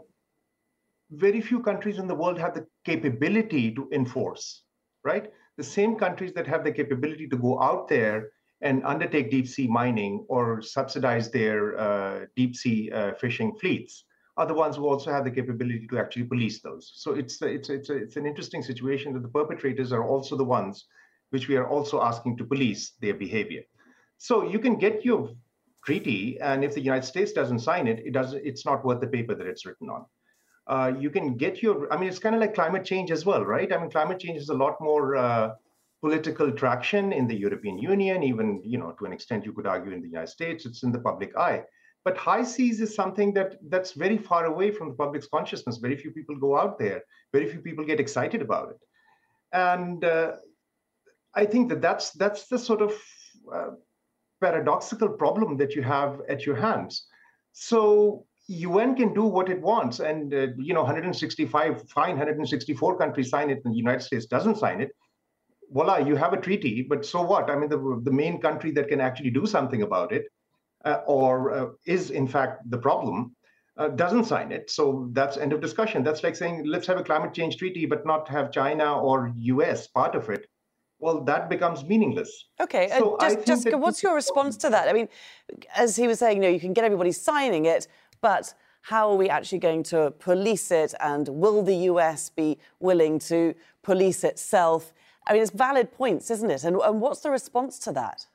very 1.11 1.41
few 1.41 1.61
countries 1.63 1.99
in 1.99 2.07
the 2.07 2.15
world 2.15 2.39
have 2.39 2.55
the 2.55 2.67
capability 2.85 3.75
to 3.75 3.89
enforce. 3.93 4.63
Right, 5.05 5.31
the 5.57 5.65
same 5.65 5.97
countries 5.97 6.33
that 6.35 6.47
have 6.47 6.65
the 6.65 6.73
capability 6.73 7.27
to 7.29 7.37
go 7.37 7.63
out 7.63 7.89
there 7.89 8.31
and 8.63 8.85
undertake 8.85 9.31
deep 9.31 9.49
sea 9.49 9.67
mining 9.67 10.27
or 10.29 10.61
subsidize 10.61 11.31
their 11.31 11.79
uh, 11.79 12.27
deep 12.37 12.55
sea 12.55 12.91
uh, 12.91 13.13
fishing 13.15 13.57
fleets 13.57 14.05
are 14.37 14.47
the 14.47 14.55
ones 14.55 14.77
who 14.77 14.87
also 14.87 15.11
have 15.11 15.25
the 15.25 15.31
capability 15.31 15.87
to 15.87 15.99
actually 15.99 16.25
police 16.25 16.61
those. 16.61 16.93
So 16.95 17.13
it's 17.13 17.41
it's 17.43 17.69
it's 17.69 17.91
it's 17.91 18.17
an 18.17 18.27
interesting 18.27 18.63
situation 18.63 19.13
that 19.15 19.23
the 19.23 19.29
perpetrators 19.39 19.93
are 19.93 20.07
also 20.07 20.37
the 20.37 20.45
ones 20.45 20.87
which 21.31 21.49
we 21.49 21.57
are 21.57 21.69
also 21.69 22.03
asking 22.03 22.37
to 22.37 22.45
police 22.45 22.93
their 23.01 23.15
behavior. 23.15 23.63
So 24.23 24.45
you 24.45 24.59
can 24.59 24.77
get 24.77 25.03
your 25.03 25.31
treaty, 25.83 26.39
and 26.43 26.63
if 26.63 26.75
the 26.75 26.83
United 26.83 27.07
States 27.07 27.33
doesn't 27.33 27.61
sign 27.61 27.87
it, 27.89 28.01
it 28.05 28.13
does 28.13 28.35
it's 28.35 28.67
not 28.67 28.85
worth 28.85 29.01
the 29.01 29.07
paper 29.07 29.35
that 29.35 29.47
it's 29.47 29.65
written 29.65 29.89
on. 29.89 30.05
Uh, 30.67 30.93
you 31.01 31.09
can 31.09 31.39
get 31.39 31.63
your, 31.63 31.91
I 31.91 31.97
mean, 31.97 32.11
it's 32.11 32.19
kind 32.19 32.35
of 32.35 32.41
like 32.43 32.55
climate 32.55 32.85
change 32.85 33.11
as 33.11 33.25
well, 33.25 33.43
right? 33.47 33.73
I 33.73 33.79
mean, 33.79 33.91
climate 33.91 34.21
change 34.21 34.39
is 34.39 34.51
a 34.51 34.55
lot 34.55 34.77
more 34.79 35.17
uh, 35.17 35.55
political 36.03 36.53
traction 36.53 37.15
in 37.15 37.27
the 37.27 37.35
European 37.35 37.79
Union, 37.79 38.23
even, 38.23 38.61
you 38.63 38.77
know, 38.77 38.93
to 38.99 39.07
an 39.07 39.13
extent 39.15 39.47
you 39.47 39.55
could 39.55 39.67
argue 39.67 39.93
in 39.93 40.03
the 40.03 40.09
United 40.09 40.29
States, 40.29 40.67
it's 40.67 40.83
in 40.83 40.93
the 40.93 41.01
public 41.01 41.35
eye. 41.35 41.63
But 42.05 42.19
high 42.19 42.45
seas 42.45 42.83
is 42.83 42.95
something 42.95 43.33
that 43.35 43.57
that's 43.71 43.93
very 43.93 44.19
far 44.19 44.45
away 44.45 44.71
from 44.71 44.89
the 44.91 44.95
public's 44.95 45.29
consciousness. 45.29 45.79
Very 45.79 45.97
few 45.97 46.11
people 46.11 46.37
go 46.37 46.59
out 46.59 46.79
there. 46.79 47.01
Very 47.33 47.49
few 47.51 47.61
people 47.61 47.85
get 47.87 48.01
excited 48.01 48.43
about 48.43 48.71
it. 48.73 48.81
And 49.53 50.05
uh, 50.05 50.33
I 51.35 51.47
think 51.47 51.71
that 51.71 51.81
that's 51.81 52.11
that's 52.13 52.49
the 52.49 52.59
sort 52.59 52.83
of 52.83 52.93
uh, 53.53 53.71
paradoxical 54.41 55.09
problem 55.09 55.57
that 55.59 55.75
you 55.75 55.83
have 55.83 56.21
at 56.29 56.47
your 56.47 56.57
hands. 56.57 57.07
So 57.53 58.27
UN 58.49 58.97
can 58.97 59.15
do 59.15 59.25
what 59.25 59.49
it 59.49 59.61
wants, 59.61 60.01
and 60.01 60.33
uh, 60.35 60.49
you 60.59 60.75
know, 60.75 60.83
165 60.83 61.89
fine, 61.89 62.11
164 62.11 62.99
countries 62.99 63.31
sign 63.31 63.51
it, 63.51 63.61
and 63.65 63.73
the 63.73 63.79
United 63.79 64.03
States 64.03 64.27
doesn't 64.27 64.59
sign 64.59 64.81
it. 64.81 64.91
Voila, 65.73 65.99
you 65.99 66.17
have 66.17 66.33
a 66.33 66.41
treaty, 66.41 66.83
but 66.89 67.07
so 67.07 67.23
what? 67.23 67.49
I 67.49 67.57
mean, 67.57 67.69
the 67.69 68.01
the 68.03 68.11
main 68.11 68.41
country 68.41 68.73
that 68.73 68.89
can 68.89 69.01
actually 69.01 69.31
do 69.31 69.47
something 69.47 69.83
about 69.83 70.13
it, 70.13 70.25
uh, 70.85 71.01
or 71.07 71.53
uh, 71.53 71.67
is 71.87 72.11
in 72.11 72.27
fact 72.27 72.69
the 72.71 72.79
problem, 72.79 73.37
uh, 73.77 73.89
doesn't 73.89 74.25
sign 74.25 74.51
it. 74.51 74.69
So 74.71 75.09
that's 75.13 75.37
end 75.37 75.53
of 75.53 75.61
discussion. 75.61 76.03
That's 76.03 76.25
like 76.25 76.35
saying 76.35 76.65
let's 76.67 76.89
have 76.89 76.99
a 76.99 77.05
climate 77.05 77.35
change 77.35 77.57
treaty, 77.57 77.87
but 77.87 78.05
not 78.05 78.29
have 78.29 78.51
China 78.51 79.01
or 79.01 79.33
US 79.37 79.87
part 79.87 80.15
of 80.17 80.29
it 80.29 80.47
well, 81.01 81.23
that 81.23 81.49
becomes 81.49 81.85
meaningless. 81.85 82.47
Okay, 82.61 82.89
so 82.91 83.17
uh, 83.17 83.31
just, 83.31 83.47
Jessica, 83.47 83.79
what's 83.79 84.03
your 84.03 84.15
response 84.15 84.57
to 84.59 84.71
that? 84.71 84.89
I 84.89 84.93
mean, 84.93 85.09
as 85.75 85.97
he 85.97 86.07
was 86.07 86.19
saying, 86.19 86.37
you 86.37 86.43
know, 86.43 86.49
you 86.49 86.61
can 86.61 86.73
get 86.73 86.85
everybody 86.85 87.13
signing 87.13 87.65
it, 87.65 87.89
but 88.21 88.55
how 88.83 89.11
are 89.11 89.17
we 89.17 89.29
actually 89.29 89.59
going 89.59 89.83
to 89.85 90.11
police 90.19 90.71
it? 90.71 90.95
And 91.01 91.29
will 91.29 91.63
the 91.63 91.75
US 91.91 92.31
be 92.31 92.59
willing 92.81 93.19
to 93.21 93.55
police 93.83 94.25
itself? 94.25 94.93
I 95.27 95.33
mean, 95.33 95.43
it's 95.43 95.51
valid 95.51 95.93
points, 95.93 96.31
isn't 96.31 96.51
it? 96.51 96.65
And, 96.65 96.77
and 96.77 97.01
what's 97.01 97.21
the 97.21 97.31
response 97.31 97.79
to 97.81 97.93
that? 97.93 98.27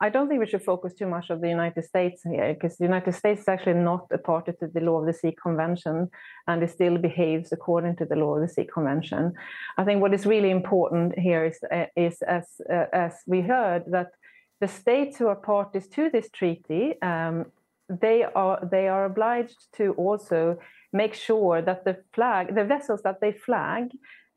I 0.00 0.10
don't 0.10 0.28
think 0.28 0.40
we 0.40 0.46
should 0.46 0.62
focus 0.62 0.94
too 0.94 1.06
much 1.06 1.30
on 1.30 1.40
the 1.40 1.48
United 1.48 1.84
States 1.84 2.22
here, 2.22 2.52
because 2.52 2.76
the 2.76 2.84
United 2.84 3.14
States 3.14 3.42
is 3.42 3.48
actually 3.48 3.80
not 3.80 4.06
a 4.10 4.18
party 4.18 4.52
to 4.60 4.66
the 4.66 4.80
Law 4.80 5.00
of 5.00 5.06
the 5.06 5.12
Sea 5.12 5.34
Convention, 5.42 6.10
and 6.46 6.62
it 6.62 6.70
still 6.70 6.98
behaves 6.98 7.52
according 7.52 7.96
to 7.96 8.04
the 8.04 8.16
Law 8.16 8.34
of 8.34 8.42
the 8.42 8.48
Sea 8.48 8.64
Convention. 8.64 9.32
I 9.78 9.84
think 9.84 10.02
what 10.02 10.12
is 10.12 10.26
really 10.26 10.50
important 10.50 11.18
here 11.18 11.44
is, 11.46 11.58
uh, 11.72 11.86
is 11.96 12.20
as 12.22 12.60
uh, 12.70 12.86
as 12.92 13.14
we 13.26 13.40
heard, 13.40 13.84
that 13.86 14.10
the 14.60 14.68
states 14.68 15.18
who 15.18 15.28
are 15.28 15.36
parties 15.36 15.88
to 15.88 16.10
this 16.10 16.28
treaty, 16.30 17.00
um, 17.02 17.46
they 17.88 18.24
are 18.24 18.58
they 18.70 18.88
are 18.88 19.04
obliged 19.04 19.60
to 19.78 19.92
also 19.94 20.58
make 20.92 21.14
sure 21.14 21.62
that 21.62 21.84
the 21.84 21.96
flag, 22.14 22.54
the 22.54 22.64
vessels 22.64 23.02
that 23.02 23.20
they 23.20 23.32
flag, 23.32 23.84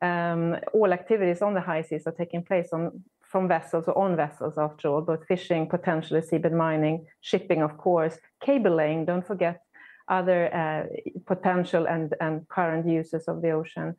um, 0.02 0.56
all 0.72 0.92
activities 0.92 1.42
on 1.42 1.54
the 1.54 1.60
high 1.60 1.82
seas 1.82 2.06
are 2.06 2.12
taking 2.12 2.42
place 2.42 2.68
on 2.72 3.02
from 3.30 3.46
vessels 3.46 3.84
or 3.86 3.96
on 3.96 4.16
vessels 4.16 4.54
after 4.58 4.88
all, 4.88 5.00
both 5.00 5.24
fishing, 5.26 5.68
potentially 5.68 6.20
seabed 6.20 6.52
mining, 6.52 7.06
shipping, 7.20 7.62
of 7.62 7.78
course, 7.78 8.18
cable 8.44 8.74
laying, 8.74 9.04
don't 9.04 9.26
forget 9.26 9.60
other 10.08 10.52
uh, 10.52 10.82
potential 11.26 11.86
and, 11.86 12.14
and 12.20 12.48
current 12.48 12.88
uses 12.88 13.28
of 13.28 13.40
the 13.42 13.50
ocean, 13.50 13.94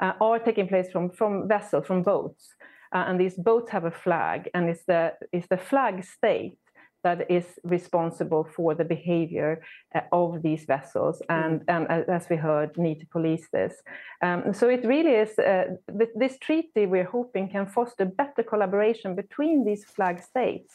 uh, 0.00 0.12
are 0.20 0.38
taking 0.38 0.68
place 0.68 0.90
from, 0.92 1.10
from 1.10 1.48
vessels, 1.48 1.86
from 1.86 2.02
boats. 2.02 2.54
Uh, 2.94 3.04
and 3.08 3.18
these 3.18 3.34
boats 3.34 3.70
have 3.70 3.86
a 3.86 3.90
flag, 3.90 4.50
and 4.54 4.68
it's 4.68 4.84
the, 4.84 5.12
it's 5.32 5.48
the 5.48 5.56
flag 5.56 6.04
state 6.04 6.58
that 7.04 7.30
is 7.30 7.46
responsible 7.62 8.44
for 8.56 8.74
the 8.74 8.84
behavior 8.84 9.62
uh, 9.94 10.00
of 10.10 10.42
these 10.42 10.64
vessels. 10.64 11.22
And, 11.28 11.60
mm-hmm. 11.60 11.92
and 11.92 12.08
uh, 12.08 12.12
as 12.12 12.28
we 12.28 12.36
heard 12.36 12.76
need 12.76 12.98
to 13.00 13.06
police 13.06 13.46
this. 13.52 13.74
Um, 14.22 14.52
so 14.52 14.68
it 14.68 14.84
really 14.84 15.14
is 15.24 15.38
uh, 15.38 15.66
th 15.98 16.08
this 16.22 16.36
treaty 16.46 16.82
we're 16.86 17.12
hoping 17.18 17.46
can 17.54 17.66
foster 17.76 18.04
better 18.22 18.44
collaboration 18.52 19.10
between 19.22 19.56
these 19.68 19.84
flag 19.94 20.16
states 20.30 20.72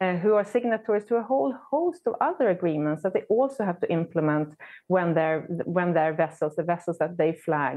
uh, 0.00 0.16
who 0.22 0.32
are 0.38 0.44
signatories 0.44 1.04
to 1.06 1.16
a 1.16 1.28
whole 1.30 1.52
host 1.70 2.02
of 2.06 2.14
other 2.20 2.48
agreements 2.50 3.02
that 3.02 3.12
they 3.14 3.24
also 3.28 3.64
have 3.64 3.80
to 3.80 3.88
implement 4.00 4.48
when 4.94 5.14
their 5.14 5.36
when 5.76 5.92
their 5.92 6.12
vessels 6.22 6.54
the 6.56 6.62
vessels 6.62 6.98
that 6.98 7.16
they 7.20 7.32
flag 7.46 7.76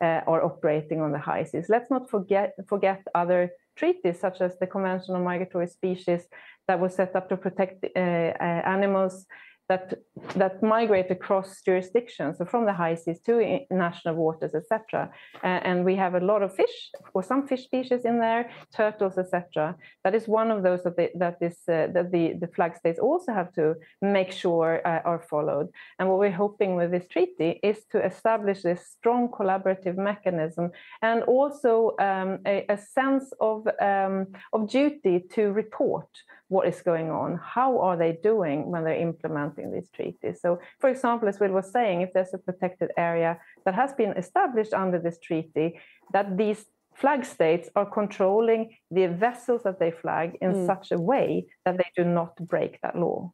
uh, 0.00 0.20
are 0.26 0.44
operating 0.44 1.00
on 1.00 1.12
the 1.12 1.18
high 1.18 1.44
seas. 1.44 1.68
Let's 1.68 1.90
not 1.90 2.10
forget 2.10 2.48
forget 2.68 3.00
other 3.14 3.50
treaties 3.76 4.20
such 4.20 4.40
as 4.40 4.58
the 4.58 4.66
convention 4.66 5.14
on 5.14 5.24
migratory 5.24 5.66
species 5.66 6.26
that 6.66 6.80
was 6.80 6.94
set 6.94 7.14
up 7.16 7.28
to 7.28 7.36
protect 7.36 7.84
uh, 7.84 7.98
uh, 7.98 8.62
animals 8.76 9.26
that 9.68 9.94
that 10.36 10.62
migrate 10.62 11.10
across 11.10 11.62
jurisdictions, 11.62 12.38
so 12.38 12.44
from 12.44 12.66
the 12.66 12.72
high 12.72 12.94
seas 12.94 13.20
to 13.20 13.60
national 13.70 14.14
waters, 14.14 14.54
etc. 14.54 15.10
And 15.42 15.84
we 15.84 15.96
have 15.96 16.14
a 16.14 16.20
lot 16.20 16.42
of 16.42 16.54
fish, 16.54 16.90
or 17.14 17.22
some 17.22 17.46
fish 17.46 17.64
species 17.64 18.04
in 18.04 18.20
there, 18.20 18.50
turtles, 18.76 19.16
etc. 19.16 19.76
That 20.04 20.14
is 20.14 20.28
one 20.28 20.50
of 20.50 20.62
those 20.62 20.82
that 20.84 20.96
they, 20.96 21.10
that 21.14 21.38
is 21.40 21.56
uh, 21.68 21.88
that 21.94 22.10
the 22.12 22.34
the 22.40 22.48
flag 22.48 22.76
states 22.76 22.98
also 22.98 23.32
have 23.32 23.52
to 23.54 23.74
make 24.02 24.32
sure 24.32 24.80
uh, 24.86 25.00
are 25.04 25.20
followed. 25.30 25.68
And 25.98 26.08
what 26.08 26.18
we're 26.18 26.30
hoping 26.30 26.76
with 26.76 26.90
this 26.90 27.08
treaty 27.08 27.60
is 27.62 27.84
to 27.92 28.04
establish 28.04 28.62
this 28.62 28.86
strong 28.86 29.28
collaborative 29.28 29.96
mechanism 29.96 30.70
and 31.02 31.22
also 31.22 31.92
um, 32.00 32.38
a, 32.46 32.66
a, 32.68 32.78
sense 32.78 33.32
of 33.40 33.66
um, 33.80 34.26
of 34.52 34.68
duty 34.68 35.24
to 35.34 35.52
report 35.52 36.08
what 36.54 36.68
is 36.72 36.80
going 36.90 37.10
on, 37.10 37.28
how 37.56 37.70
are 37.86 37.96
they 38.02 38.12
doing 38.30 38.58
when 38.70 38.82
they're 38.84 39.06
implementing 39.10 39.66
these 39.72 39.90
treaties. 39.90 40.36
So, 40.44 40.50
for 40.80 40.88
example, 40.94 41.28
as 41.28 41.40
Will 41.40 41.56
was 41.60 41.70
saying, 41.78 41.96
if 42.02 42.10
there's 42.14 42.34
a 42.34 42.38
protected 42.48 42.90
area 43.10 43.32
that 43.64 43.74
has 43.74 43.92
been 43.92 44.12
established 44.22 44.72
under 44.72 44.98
this 44.98 45.18
treaty, 45.18 45.68
that 46.12 46.26
these 46.42 46.60
flag 46.94 47.24
states 47.24 47.68
are 47.78 47.88
controlling 48.00 48.62
the 48.96 49.06
vessels 49.08 49.62
that 49.64 49.78
they 49.80 49.90
flag 49.90 50.28
in 50.40 50.52
mm. 50.52 50.66
such 50.70 50.92
a 50.92 50.98
way 51.10 51.46
that 51.64 51.76
they 51.76 51.90
do 51.96 52.04
not 52.04 52.32
break 52.36 52.72
that 52.82 52.96
law. 53.04 53.32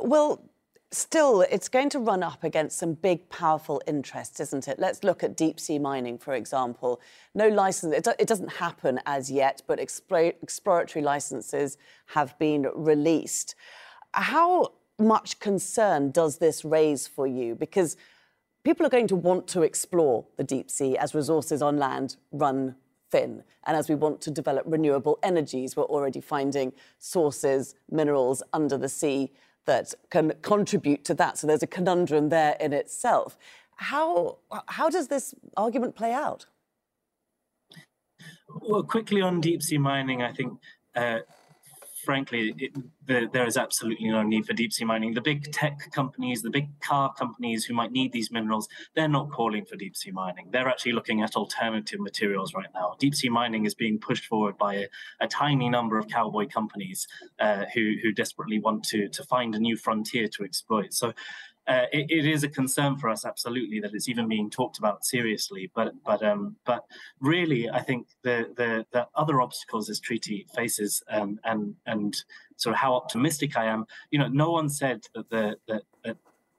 Well, 0.00 0.30
Still, 0.92 1.40
it's 1.40 1.68
going 1.68 1.90
to 1.90 1.98
run 1.98 2.22
up 2.22 2.44
against 2.44 2.78
some 2.78 2.94
big, 2.94 3.28
powerful 3.28 3.82
interests, 3.88 4.38
isn't 4.38 4.68
it? 4.68 4.78
Let's 4.78 5.02
look 5.02 5.24
at 5.24 5.36
deep 5.36 5.58
sea 5.58 5.80
mining, 5.80 6.16
for 6.16 6.34
example. 6.34 7.00
No 7.34 7.48
license, 7.48 7.92
it, 7.92 8.06
it 8.20 8.28
doesn't 8.28 8.52
happen 8.52 9.00
as 9.04 9.28
yet, 9.28 9.62
but 9.66 9.80
exploratory 9.80 11.04
licenses 11.04 11.76
have 12.06 12.38
been 12.38 12.68
released. 12.74 13.56
How 14.12 14.74
much 14.98 15.40
concern 15.40 16.12
does 16.12 16.38
this 16.38 16.64
raise 16.64 17.08
for 17.08 17.26
you? 17.26 17.56
Because 17.56 17.96
people 18.62 18.86
are 18.86 18.90
going 18.90 19.08
to 19.08 19.16
want 19.16 19.48
to 19.48 19.62
explore 19.62 20.24
the 20.36 20.44
deep 20.44 20.70
sea 20.70 20.96
as 20.96 21.16
resources 21.16 21.62
on 21.62 21.78
land 21.78 22.16
run 22.30 22.76
thin. 23.10 23.42
And 23.66 23.76
as 23.76 23.88
we 23.88 23.96
want 23.96 24.20
to 24.22 24.30
develop 24.30 24.64
renewable 24.66 25.18
energies, 25.24 25.76
we're 25.76 25.84
already 25.84 26.20
finding 26.20 26.72
sources, 27.00 27.74
minerals 27.90 28.42
under 28.52 28.78
the 28.78 28.88
sea 28.88 29.32
that 29.66 29.94
can 30.10 30.32
contribute 30.42 31.04
to 31.04 31.14
that. 31.14 31.38
So 31.38 31.46
there's 31.46 31.62
a 31.62 31.66
conundrum 31.66 32.28
there 32.30 32.56
in 32.58 32.72
itself. 32.72 33.36
How, 33.76 34.38
how 34.66 34.88
does 34.88 35.08
this 35.08 35.34
argument 35.56 35.94
play 35.94 36.12
out? 36.12 36.46
Well, 38.62 38.82
quickly 38.82 39.20
on 39.20 39.40
deep 39.40 39.62
sea 39.62 39.78
mining, 39.78 40.22
I 40.22 40.32
think 40.32 40.58
uh, 40.94 41.18
frankly, 42.06 42.54
it, 42.56 42.72
the, 43.06 43.28
there 43.32 43.46
is 43.46 43.56
absolutely 43.56 44.08
no 44.08 44.22
need 44.22 44.46
for 44.46 44.54
deep 44.54 44.72
sea 44.72 44.84
mining. 44.84 45.12
The 45.12 45.20
big 45.20 45.52
tech 45.52 45.76
companies, 45.92 46.40
the 46.40 46.50
big 46.50 46.68
car 46.80 47.12
companies 47.12 47.64
who 47.64 47.74
might 47.74 47.92
need 47.92 48.12
these 48.12 48.30
minerals, 48.30 48.68
they're 48.94 49.08
not 49.08 49.30
calling 49.30 49.64
for 49.66 49.76
deep 49.76 49.96
sea 49.96 50.12
mining. 50.12 50.48
They're 50.50 50.68
actually 50.68 50.92
looking 50.92 51.20
at 51.22 51.36
alternative 51.36 52.00
materials 52.00 52.54
right 52.54 52.72
now. 52.72 52.94
Deep 52.98 53.14
sea 53.14 53.28
mining 53.28 53.66
is 53.66 53.74
being 53.74 53.98
pushed 53.98 54.24
forward 54.24 54.56
by 54.56 54.74
a, 54.74 54.86
a 55.20 55.28
tiny 55.28 55.68
number 55.68 55.98
of 55.98 56.08
cowboy 56.08 56.46
companies 56.46 57.06
uh, 57.40 57.64
who, 57.74 57.94
who 58.02 58.12
desperately 58.12 58.58
want 58.58 58.84
to, 58.84 59.08
to 59.08 59.22
find 59.24 59.54
a 59.54 59.58
new 59.58 59.76
frontier 59.76 60.28
to 60.28 60.44
exploit. 60.44 60.94
So 60.94 61.12
uh, 61.68 61.86
it, 61.92 62.10
it 62.10 62.26
is 62.26 62.44
a 62.44 62.48
concern 62.48 62.96
for 62.96 63.08
us, 63.08 63.24
absolutely, 63.24 63.80
that 63.80 63.94
it's 63.94 64.08
even 64.08 64.28
being 64.28 64.50
talked 64.50 64.78
about 64.78 65.04
seriously. 65.04 65.70
But 65.74 65.92
but 66.04 66.22
um, 66.22 66.56
but 66.64 66.84
really, 67.20 67.68
I 67.68 67.80
think 67.80 68.08
the 68.22 68.52
the, 68.56 68.86
the 68.92 69.06
other 69.14 69.40
obstacles 69.40 69.88
this 69.88 70.00
treaty 70.00 70.46
faces, 70.54 71.02
um, 71.10 71.40
and 71.44 71.74
and 71.86 72.16
sort 72.56 72.74
of 72.74 72.80
how 72.80 72.94
optimistic 72.94 73.56
I 73.56 73.66
am. 73.66 73.86
You 74.10 74.20
know, 74.20 74.28
no 74.28 74.50
one 74.50 74.68
said 74.68 75.02
that 75.14 75.28
the 75.30 75.56
that, 75.68 75.82
that 76.04 76.16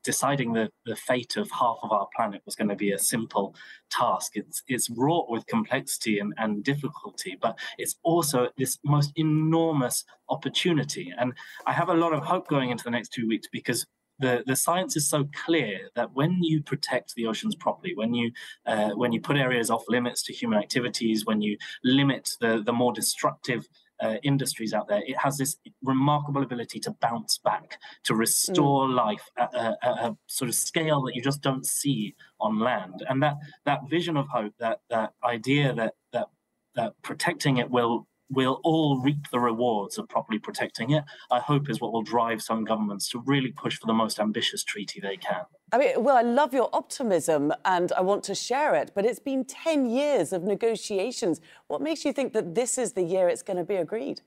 deciding 0.08 0.54
the, 0.54 0.72
the 0.86 0.96
fate 0.96 1.36
of 1.36 1.52
half 1.52 1.78
of 1.84 1.92
our 1.92 2.08
planet 2.16 2.42
was 2.46 2.56
going 2.56 2.70
to 2.70 2.76
be 2.76 2.94
a 2.94 3.00
simple 3.00 3.54
task. 3.90 4.34
It's 4.36 4.64
it's 4.68 4.90
wrought 4.90 5.30
with 5.30 5.46
complexity 5.48 6.20
and, 6.20 6.34
and 6.38 6.64
difficulty, 6.64 7.38
but 7.42 7.60
it's 7.78 7.96
also 8.04 8.50
this 8.58 8.78
most 8.86 9.12
enormous 9.18 10.06
opportunity. 10.30 11.14
And 11.20 11.34
I 11.66 11.74
have 11.74 11.90
a 11.90 11.94
lot 11.94 12.14
of 12.14 12.24
hope 12.24 12.48
going 12.48 12.70
into 12.72 12.86
the 12.86 12.92
next 12.92 13.10
two 13.14 13.28
weeks 13.28 13.48
because 13.52 13.86
the, 14.19 14.43
the 14.45 14.55
science 14.55 14.95
is 14.95 15.09
so 15.09 15.27
clear 15.45 15.89
that 15.95 16.13
when 16.13 16.41
you 16.41 16.62
protect 16.62 17.15
the 17.15 17.27
oceans 17.27 17.55
properly, 17.55 17.93
when 17.95 18.13
you 18.13 18.31
uh, 18.65 18.89
when 18.91 19.12
you 19.12 19.21
put 19.21 19.38
areas 19.38 19.69
off 19.69 19.83
limits 19.88 20.24
to 20.24 20.33
human 20.33 20.59
activities, 20.59 21.25
when 21.25 21.41
you 21.41 21.57
limit 21.83 22.31
the, 22.41 22.62
the 22.65 22.74
more 22.74 22.93
destructive 22.93 23.67
uh, 24.00 24.15
industries 24.24 24.74
out 24.74 24.88
there, 24.88 25.01
it 25.05 25.17
has 25.17 25.38
this 25.38 25.57
remarkable 25.83 26.43
ability 26.43 26.79
to 26.79 26.91
bounce 27.01 27.39
back, 27.39 27.79
to 28.03 28.15
restore 28.15 28.88
mm. 28.88 28.95
life 28.95 29.29
at 29.38 29.53
a, 29.53 29.77
at 29.81 29.97
a, 30.05 30.17
sort 30.27 30.50
of 30.50 30.55
scale 30.55 31.01
that 31.01 31.15
you 31.15 31.21
just 31.21 31.41
don't 31.41 31.65
see 31.65 32.15
on 32.39 32.59
land. 32.59 33.03
And 33.09 33.21
that 33.24 33.38
that 33.65 33.89
vision 33.89 34.17
of 34.17 34.27
hope, 34.27 34.53
that 34.59 34.81
that 34.89 35.13
idea 35.24 35.74
that 35.74 35.93
that 36.13 36.27
that 36.75 36.93
protecting 37.01 37.57
it 37.57 37.69
will 37.69 38.07
we'll 38.29 38.60
all 38.63 39.00
reap 39.01 39.29
the 39.31 39.39
rewards 39.39 39.98
of 39.98 40.07
properly 40.10 40.39
protecting 40.39 40.91
it, 40.91 41.03
I 41.31 41.39
hope 41.39 41.69
is 41.69 41.79
what 41.79 41.93
will 41.93 42.01
drive 42.01 42.41
some 42.41 42.63
governments 42.63 43.10
to 43.10 43.19
really 43.25 43.51
push 43.51 43.77
for 43.77 43.88
the 43.88 43.93
most 43.93 44.19
ambitious 44.19 44.63
treaty 44.63 45.00
they 45.00 45.17
can. 45.17 45.43
I 45.72 45.77
mean, 45.77 46.03
well, 46.03 46.17
I 46.17 46.22
love 46.22 46.53
your 46.53 46.69
optimism 46.74 47.53
and 47.65 47.91
I 47.91 48.01
want 48.01 48.24
to 48.25 48.36
share 48.36 48.75
it, 48.75 48.91
but 48.96 49.05
it's 49.05 49.19
been 49.19 49.43
10 49.43 49.89
years 49.89 50.31
of 50.31 50.43
negotiations. 50.43 51.41
What 51.67 51.81
makes 51.81 52.05
you 52.05 52.13
think 52.13 52.34
that 52.34 52.55
this 52.55 52.77
is 52.77 52.93
the 52.93 53.03
year 53.03 53.27
it's 53.27 53.41
going 53.41 53.57
to 53.57 53.65
be 53.65 53.75
agreed? 53.75 54.22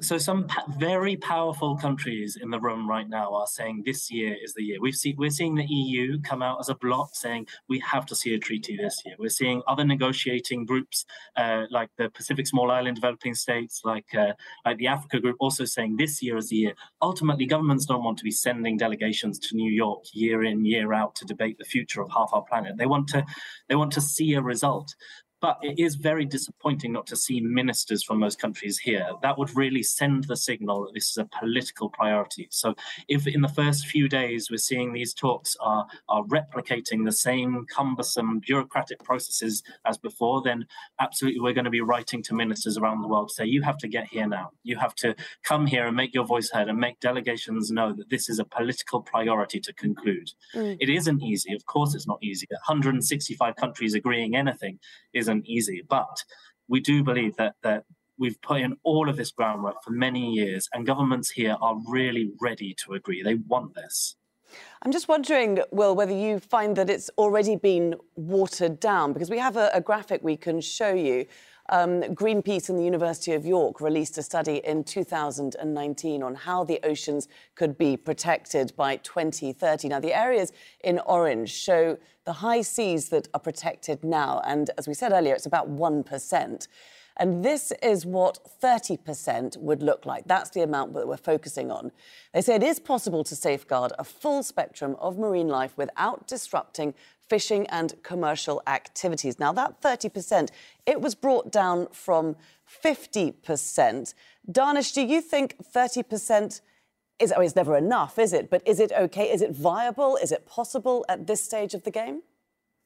So 0.00 0.18
some 0.18 0.46
very 0.76 1.16
powerful 1.16 1.76
countries 1.76 2.36
in 2.40 2.50
the 2.50 2.60
room 2.60 2.88
right 2.88 3.08
now 3.08 3.32
are 3.32 3.46
saying 3.46 3.82
this 3.84 4.10
year 4.10 4.36
is 4.42 4.52
the 4.54 4.62
year. 4.62 4.78
We've 4.80 4.94
seen 4.94 5.16
we're 5.16 5.30
seeing 5.30 5.54
the 5.54 5.64
EU 5.64 6.20
come 6.20 6.42
out 6.42 6.58
as 6.60 6.68
a 6.68 6.74
bloc 6.74 7.14
saying 7.14 7.46
we 7.68 7.78
have 7.80 8.04
to 8.06 8.14
see 8.14 8.34
a 8.34 8.38
treaty 8.38 8.76
this 8.76 9.02
year. 9.06 9.14
We're 9.18 9.30
seeing 9.30 9.62
other 9.66 9.84
negotiating 9.84 10.66
groups 10.66 11.06
uh, 11.36 11.64
like 11.70 11.90
the 11.96 12.10
Pacific 12.10 12.46
Small 12.46 12.70
Island 12.70 12.96
Developing 12.96 13.34
States, 13.34 13.82
like 13.84 14.14
uh, 14.14 14.32
like 14.64 14.76
the 14.78 14.86
Africa 14.86 15.18
Group, 15.18 15.36
also 15.40 15.64
saying 15.64 15.96
this 15.96 16.22
year 16.22 16.36
is 16.36 16.50
the 16.50 16.56
year. 16.56 16.74
Ultimately, 17.00 17.46
governments 17.46 17.86
don't 17.86 18.04
want 18.04 18.18
to 18.18 18.24
be 18.24 18.30
sending 18.30 18.76
delegations 18.76 19.38
to 19.40 19.56
New 19.56 19.70
York 19.70 20.04
year 20.12 20.44
in 20.44 20.64
year 20.64 20.92
out 20.92 21.14
to 21.16 21.24
debate 21.24 21.56
the 21.58 21.64
future 21.64 22.02
of 22.02 22.10
half 22.10 22.30
our 22.32 22.42
planet. 22.42 22.76
They 22.76 22.86
want 22.86 23.08
to 23.08 23.24
they 23.68 23.76
want 23.76 23.92
to 23.92 24.00
see 24.00 24.34
a 24.34 24.42
result. 24.42 24.94
But 25.40 25.58
it 25.62 25.78
is 25.78 25.96
very 25.96 26.24
disappointing 26.24 26.92
not 26.92 27.06
to 27.08 27.16
see 27.16 27.40
ministers 27.40 28.02
from 28.02 28.20
those 28.20 28.36
countries 28.36 28.78
here. 28.78 29.06
That 29.22 29.36
would 29.38 29.54
really 29.54 29.82
send 29.82 30.24
the 30.24 30.36
signal 30.36 30.84
that 30.84 30.94
this 30.94 31.10
is 31.10 31.18
a 31.18 31.28
political 31.38 31.90
priority. 31.90 32.48
So, 32.50 32.74
if 33.08 33.26
in 33.26 33.42
the 33.42 33.48
first 33.48 33.86
few 33.86 34.08
days 34.08 34.50
we're 34.50 34.56
seeing 34.56 34.92
these 34.92 35.12
talks 35.12 35.56
are, 35.60 35.86
are 36.08 36.24
replicating 36.24 37.04
the 37.04 37.12
same 37.12 37.66
cumbersome 37.68 38.40
bureaucratic 38.40 39.02
processes 39.04 39.62
as 39.84 39.98
before, 39.98 40.42
then 40.42 40.66
absolutely 41.00 41.40
we're 41.40 41.52
going 41.52 41.64
to 41.64 41.70
be 41.70 41.80
writing 41.80 42.22
to 42.24 42.34
ministers 42.34 42.78
around 42.78 43.02
the 43.02 43.08
world 43.08 43.28
to 43.28 43.34
say, 43.34 43.44
you 43.44 43.62
have 43.62 43.78
to 43.78 43.88
get 43.88 44.06
here 44.08 44.26
now. 44.26 44.50
You 44.62 44.76
have 44.76 44.94
to 44.96 45.14
come 45.42 45.66
here 45.66 45.86
and 45.86 45.96
make 45.96 46.14
your 46.14 46.24
voice 46.24 46.50
heard 46.50 46.68
and 46.68 46.78
make 46.78 47.00
delegations 47.00 47.70
know 47.70 47.92
that 47.92 48.10
this 48.10 48.28
is 48.28 48.38
a 48.38 48.44
political 48.44 49.02
priority 49.02 49.60
to 49.60 49.72
conclude. 49.74 50.30
Mm. 50.54 50.76
It 50.80 50.88
isn't 50.88 51.22
easy. 51.22 51.54
Of 51.54 51.66
course, 51.66 51.94
it's 51.94 52.06
not 52.06 52.18
easy. 52.22 52.46
165 52.50 53.56
countries 53.56 53.94
agreeing 53.94 54.34
anything 54.36 54.78
is 55.12 55.25
isn't 55.26 55.46
easy, 55.46 55.82
but 55.88 56.22
we 56.68 56.80
do 56.80 57.02
believe 57.02 57.36
that 57.36 57.54
that 57.62 57.84
we've 58.18 58.40
put 58.40 58.60
in 58.60 58.76
all 58.82 59.08
of 59.08 59.16
this 59.16 59.30
groundwork 59.30 59.76
for 59.84 59.90
many 59.90 60.32
years, 60.32 60.68
and 60.72 60.86
governments 60.86 61.30
here 61.30 61.56
are 61.60 61.76
really 61.86 62.30
ready 62.40 62.74
to 62.82 62.94
agree. 62.94 63.22
They 63.22 63.34
want 63.34 63.74
this. 63.74 64.16
I'm 64.82 64.92
just 64.92 65.08
wondering, 65.08 65.58
Will, 65.72 65.94
whether 65.94 66.14
you 66.14 66.38
find 66.38 66.76
that 66.76 66.88
it's 66.88 67.10
already 67.18 67.56
been 67.56 67.96
watered 68.14 68.78
down, 68.80 69.12
because 69.12 69.28
we 69.28 69.38
have 69.38 69.56
a, 69.56 69.70
a 69.74 69.80
graphic 69.80 70.20
we 70.22 70.36
can 70.36 70.60
show 70.60 70.92
you 70.94 71.26
um, 71.68 72.02
Greenpeace 72.02 72.68
and 72.68 72.78
the 72.78 72.84
University 72.84 73.32
of 73.32 73.44
York 73.44 73.80
released 73.80 74.18
a 74.18 74.22
study 74.22 74.56
in 74.64 74.84
2019 74.84 76.22
on 76.22 76.34
how 76.34 76.64
the 76.64 76.80
oceans 76.84 77.28
could 77.54 77.76
be 77.76 77.96
protected 77.96 78.72
by 78.76 78.96
2030. 78.96 79.88
Now, 79.88 80.00
the 80.00 80.14
areas 80.14 80.52
in 80.84 80.98
orange 81.00 81.50
show 81.50 81.98
the 82.24 82.32
high 82.32 82.60
seas 82.60 83.08
that 83.08 83.28
are 83.34 83.40
protected 83.40 84.04
now. 84.04 84.42
And 84.44 84.70
as 84.76 84.88
we 84.88 84.94
said 84.94 85.12
earlier, 85.12 85.34
it's 85.34 85.46
about 85.46 85.70
1%. 85.70 86.68
And 87.18 87.44
this 87.44 87.72
is 87.82 88.04
what 88.04 88.38
30% 88.62 89.56
would 89.58 89.82
look 89.82 90.04
like. 90.04 90.24
That's 90.26 90.50
the 90.50 90.62
amount 90.62 90.92
that 90.94 91.08
we're 91.08 91.16
focusing 91.16 91.70
on. 91.70 91.92
They 92.34 92.42
say 92.42 92.56
it 92.56 92.62
is 92.62 92.78
possible 92.78 93.24
to 93.24 93.34
safeguard 93.34 93.92
a 93.98 94.04
full 94.04 94.42
spectrum 94.42 94.96
of 94.98 95.18
marine 95.18 95.48
life 95.48 95.72
without 95.76 96.26
disrupting 96.26 96.94
fishing 97.28 97.66
and 97.68 97.94
commercial 98.02 98.62
activities. 98.66 99.38
Now, 99.38 99.52
that 99.52 99.80
30%, 99.80 100.50
it 100.84 101.00
was 101.00 101.14
brought 101.14 101.50
down 101.50 101.88
from 101.90 102.36
50%. 102.82 104.14
Daanish, 104.50 104.94
do 104.94 105.02
you 105.02 105.20
think 105.20 105.56
30% 105.74 106.60
is, 107.18 107.32
it's 107.36 107.56
never 107.56 107.76
enough, 107.76 108.18
is 108.18 108.32
it? 108.32 108.50
But 108.50 108.62
is 108.66 108.78
it 108.78 108.92
okay? 108.92 109.32
Is 109.32 109.42
it 109.42 109.52
viable? 109.52 110.16
Is 110.16 110.32
it 110.32 110.46
possible 110.46 111.04
at 111.08 111.26
this 111.26 111.42
stage 111.42 111.74
of 111.74 111.82
the 111.84 111.90
game? 111.90 112.22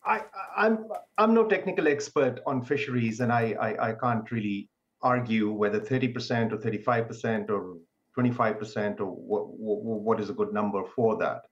I, 0.05 0.23
I'm 0.57 0.87
I'm 1.19 1.35
no 1.35 1.47
technical 1.47 1.87
expert 1.87 2.41
on 2.47 2.65
fisheries, 2.65 3.21
and 3.21 3.33
I, 3.33 3.55
I, 3.61 3.91
I 3.91 3.93
can't 3.93 4.31
really 4.31 4.69
argue 5.03 5.51
whether 5.51 5.81
30% 5.81 6.53
or 6.53 6.59
35% 6.59 7.51
or 7.51 7.77
25% 8.19 9.01
or 9.01 9.07
what, 9.07 9.45
what, 10.03 10.21
is 10.21 10.31
a 10.31 10.35
good 10.35 10.53
number 10.53 10.83
for 10.95 11.17
that. 11.19 11.43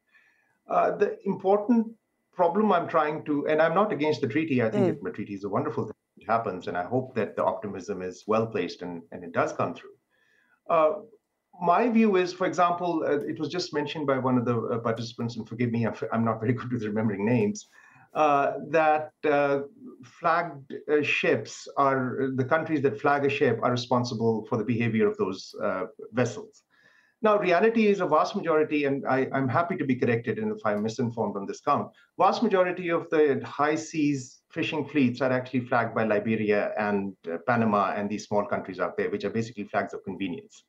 Uh, 0.68 0.96
the 0.96 1.16
important 1.24 1.86
problem 2.34 2.72
I'm 2.72 2.88
trying 2.88 3.24
to, 3.24 3.46
and 3.48 3.62
I'm 3.62 3.74
not 3.74 3.92
against 3.92 4.20
the 4.20 4.28
treaty. 4.28 4.62
I 4.62 4.70
think 4.70 4.98
mm. 4.98 5.02
the 5.02 5.10
treaty 5.10 5.34
is 5.34 5.44
a 5.44 5.48
wonderful 5.48 5.84
thing. 5.84 5.94
It 6.18 6.26
happens, 6.26 6.66
and 6.66 6.76
I 6.76 6.84
hope 6.84 7.14
that 7.14 7.36
the 7.36 7.44
optimism 7.44 8.02
is 8.02 8.24
well 8.26 8.46
placed 8.46 8.82
and, 8.82 9.02
and 9.12 9.24
it 9.24 9.32
does 9.32 9.52
come 9.52 9.74
through. 9.74 9.94
Uh, 10.68 10.92
my 11.60 11.88
view 11.88 12.16
is, 12.16 12.32
for 12.32 12.46
example, 12.46 13.04
uh, 13.06 13.18
it 13.20 13.38
was 13.38 13.48
just 13.48 13.72
mentioned 13.72 14.06
by 14.06 14.18
one 14.18 14.36
of 14.36 14.44
the 14.44 14.56
uh, 14.60 14.78
participants, 14.78 15.36
and 15.36 15.48
forgive 15.48 15.70
me, 15.70 15.86
I'm 16.12 16.24
not 16.24 16.40
very 16.40 16.52
good 16.52 16.72
with 16.72 16.84
remembering 16.84 17.24
names, 17.24 17.68
that 18.18 19.12
uh, 19.24 19.60
flagged 20.04 20.74
uh, 20.90 21.02
ships 21.02 21.68
are 21.76 22.30
the 22.34 22.44
countries 22.44 22.82
that 22.82 23.00
flag 23.00 23.24
a 23.24 23.28
ship 23.28 23.60
are 23.62 23.70
responsible 23.70 24.46
for 24.48 24.58
the 24.58 24.64
behavior 24.64 25.08
of 25.08 25.16
those 25.18 25.54
vessels. 26.12 26.64
Now, 27.20 27.36
reality 27.36 27.88
is 27.88 28.00
a 28.00 28.06
vast 28.06 28.36
majority, 28.36 28.84
and 28.84 29.04
I, 29.04 29.28
am 29.32 29.48
happy 29.48 29.76
to 29.76 29.84
be 29.84 29.96
corrected 29.96 30.38
if 30.38 30.64
I'm 30.64 30.84
misinformed 30.84 31.36
on 31.36 31.46
this 31.46 31.60
count. 31.60 31.90
Vast 32.16 32.44
majority 32.44 32.90
of 32.90 33.10
the 33.10 33.40
high 33.44 33.74
seas 33.74 34.42
fishing 34.50 34.84
fleets 34.84 35.20
are 35.20 35.32
actually 35.32 35.60
flagged 35.60 35.96
by 35.96 36.04
Liberia 36.04 36.72
and 36.78 37.16
uh, 37.26 37.38
Panama 37.46 37.92
and 37.96 38.08
these 38.08 38.26
small 38.26 38.46
countries 38.46 38.78
out 38.78 38.96
there, 38.96 39.10
which 39.10 39.24
are 39.24 39.30
basically 39.30 39.64
flags 39.64 39.94
of 39.94 40.04
convenience. 40.04 40.62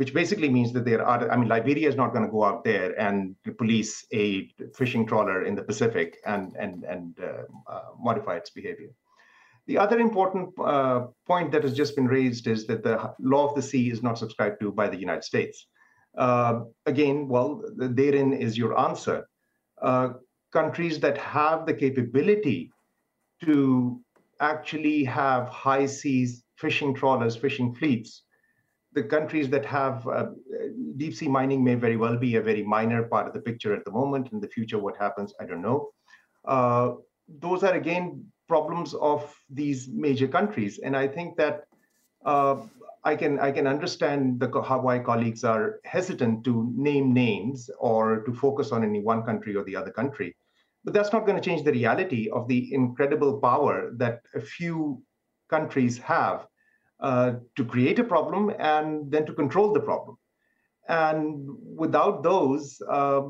Which 0.00 0.14
basically 0.14 0.48
means 0.48 0.72
that 0.72 0.86
there 0.86 1.04
are, 1.04 1.30
I 1.30 1.36
mean, 1.36 1.50
Liberia 1.50 1.86
is 1.86 1.94
not 1.94 2.14
going 2.14 2.24
to 2.24 2.30
go 2.30 2.42
out 2.42 2.64
there 2.64 2.98
and 2.98 3.36
police 3.58 4.06
a 4.14 4.48
fishing 4.74 5.04
trawler 5.04 5.44
in 5.44 5.54
the 5.54 5.62
Pacific 5.62 6.16
and 6.24 6.56
and 6.56 6.84
and 6.84 7.20
uh, 7.20 7.42
uh, 7.74 7.88
modify 8.08 8.36
its 8.36 8.48
behavior. 8.48 8.88
The 9.66 9.76
other 9.76 9.98
important 10.00 10.54
uh, 10.58 11.00
point 11.26 11.52
that 11.52 11.64
has 11.64 11.74
just 11.74 11.94
been 11.96 12.08
raised 12.08 12.46
is 12.46 12.66
that 12.68 12.82
the 12.82 12.96
law 13.20 13.46
of 13.46 13.54
the 13.54 13.66
sea 13.70 13.90
is 13.90 14.02
not 14.02 14.16
subscribed 14.16 14.58
to 14.60 14.72
by 14.72 14.88
the 14.88 14.96
United 14.96 15.24
States. 15.32 15.66
Uh, 16.16 16.60
again, 16.86 17.28
well, 17.28 17.62
therein 17.76 18.32
is 18.32 18.56
your 18.56 18.72
answer. 18.88 19.28
Uh, 19.82 20.08
countries 20.50 20.98
that 21.00 21.18
have 21.18 21.66
the 21.66 21.74
capability 21.74 22.72
to 23.44 24.00
actually 24.40 25.04
have 25.04 25.46
high 25.48 25.84
seas 25.84 26.42
fishing 26.56 26.94
trawlers, 26.94 27.36
fishing 27.36 27.74
fleets, 27.74 28.22
the 28.92 29.02
countries 29.02 29.48
that 29.50 29.64
have 29.64 30.06
uh, 30.08 30.26
deep 30.96 31.14
sea 31.14 31.28
mining 31.28 31.62
may 31.62 31.74
very 31.74 31.96
well 31.96 32.16
be 32.16 32.36
a 32.36 32.42
very 32.42 32.62
minor 32.62 33.02
part 33.04 33.26
of 33.26 33.32
the 33.32 33.40
picture 33.40 33.74
at 33.74 33.84
the 33.84 33.90
moment. 33.90 34.32
In 34.32 34.40
the 34.40 34.48
future, 34.48 34.78
what 34.78 34.96
happens, 34.96 35.32
I 35.40 35.44
don't 35.44 35.62
know. 35.62 35.90
Uh, 36.44 36.94
those 37.28 37.62
are 37.62 37.74
again 37.74 38.24
problems 38.48 38.94
of 38.94 39.32
these 39.48 39.88
major 39.88 40.26
countries. 40.26 40.80
And 40.80 40.96
I 40.96 41.06
think 41.06 41.36
that 41.36 41.66
uh, 42.24 42.56
I 43.04 43.16
can 43.16 43.38
I 43.38 43.50
can 43.52 43.66
understand 43.66 44.40
the 44.40 44.48
why 44.48 44.98
colleagues 44.98 45.42
are 45.44 45.80
hesitant 45.84 46.44
to 46.44 46.72
name 46.76 47.14
names 47.14 47.70
or 47.78 48.22
to 48.24 48.32
focus 48.34 48.72
on 48.72 48.84
any 48.84 49.00
one 49.00 49.22
country 49.22 49.56
or 49.56 49.64
the 49.64 49.76
other 49.76 49.90
country, 49.90 50.36
but 50.84 50.92
that's 50.92 51.12
not 51.12 51.24
going 51.26 51.40
to 51.40 51.48
change 51.48 51.62
the 51.64 51.72
reality 51.72 52.28
of 52.30 52.46
the 52.48 52.74
incredible 52.74 53.40
power 53.40 53.92
that 53.96 54.20
a 54.34 54.40
few 54.40 55.02
countries 55.48 55.96
have 55.98 56.46
uh, 57.02 57.32
to 57.56 57.64
create 57.64 57.98
a 57.98 58.04
problem 58.04 58.52
and 58.58 59.10
then 59.10 59.26
to 59.26 59.32
control 59.32 59.72
the 59.72 59.80
problem. 59.80 60.16
And 60.88 61.48
without 61.76 62.22
those, 62.22 62.82
uh, 62.90 63.22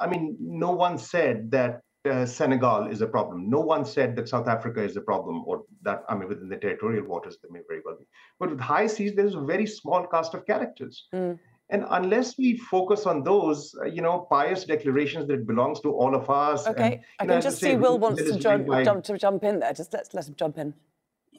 I 0.00 0.06
mean, 0.06 0.36
no 0.38 0.72
one 0.72 0.98
said 0.98 1.50
that 1.50 1.80
uh, 2.08 2.26
Senegal 2.26 2.86
is 2.86 3.00
a 3.00 3.06
problem. 3.06 3.48
No 3.48 3.60
one 3.60 3.84
said 3.84 4.14
that 4.16 4.28
South 4.28 4.48
Africa 4.48 4.82
is 4.82 4.96
a 4.96 5.00
problem, 5.00 5.42
or 5.46 5.62
that 5.82 6.04
I 6.08 6.14
mean, 6.14 6.28
within 6.28 6.48
the 6.48 6.56
territorial 6.56 7.06
waters, 7.06 7.38
there 7.42 7.50
may 7.50 7.60
very 7.68 7.80
well 7.84 7.96
be. 7.98 8.04
But 8.38 8.50
with 8.50 8.60
high 8.60 8.86
seas, 8.86 9.14
there's 9.14 9.34
a 9.34 9.40
very 9.40 9.66
small 9.66 10.06
cast 10.06 10.34
of 10.34 10.46
characters. 10.46 11.06
Mm. 11.14 11.38
And 11.70 11.84
unless 11.90 12.38
we 12.38 12.58
focus 12.58 13.06
on 13.06 13.24
those, 13.24 13.74
uh, 13.80 13.86
you 13.86 14.00
know, 14.00 14.26
pious 14.30 14.64
declarations 14.64 15.26
that 15.26 15.34
it 15.34 15.46
belongs 15.46 15.80
to 15.80 15.90
all 15.90 16.14
of 16.14 16.30
us. 16.30 16.66
Okay, 16.66 17.02
and, 17.18 17.30
I 17.30 17.34
can 17.34 17.42
just 17.42 17.58
see 17.58 17.74
Will 17.74 17.98
wants 17.98 18.22
to 18.22 18.38
jump, 18.38 18.68
jump, 18.84 19.02
to 19.04 19.18
jump 19.18 19.42
in 19.42 19.58
there. 19.58 19.72
Just 19.72 19.92
let's 19.92 20.14
let 20.14 20.28
him 20.28 20.36
jump 20.36 20.58
in. 20.58 20.74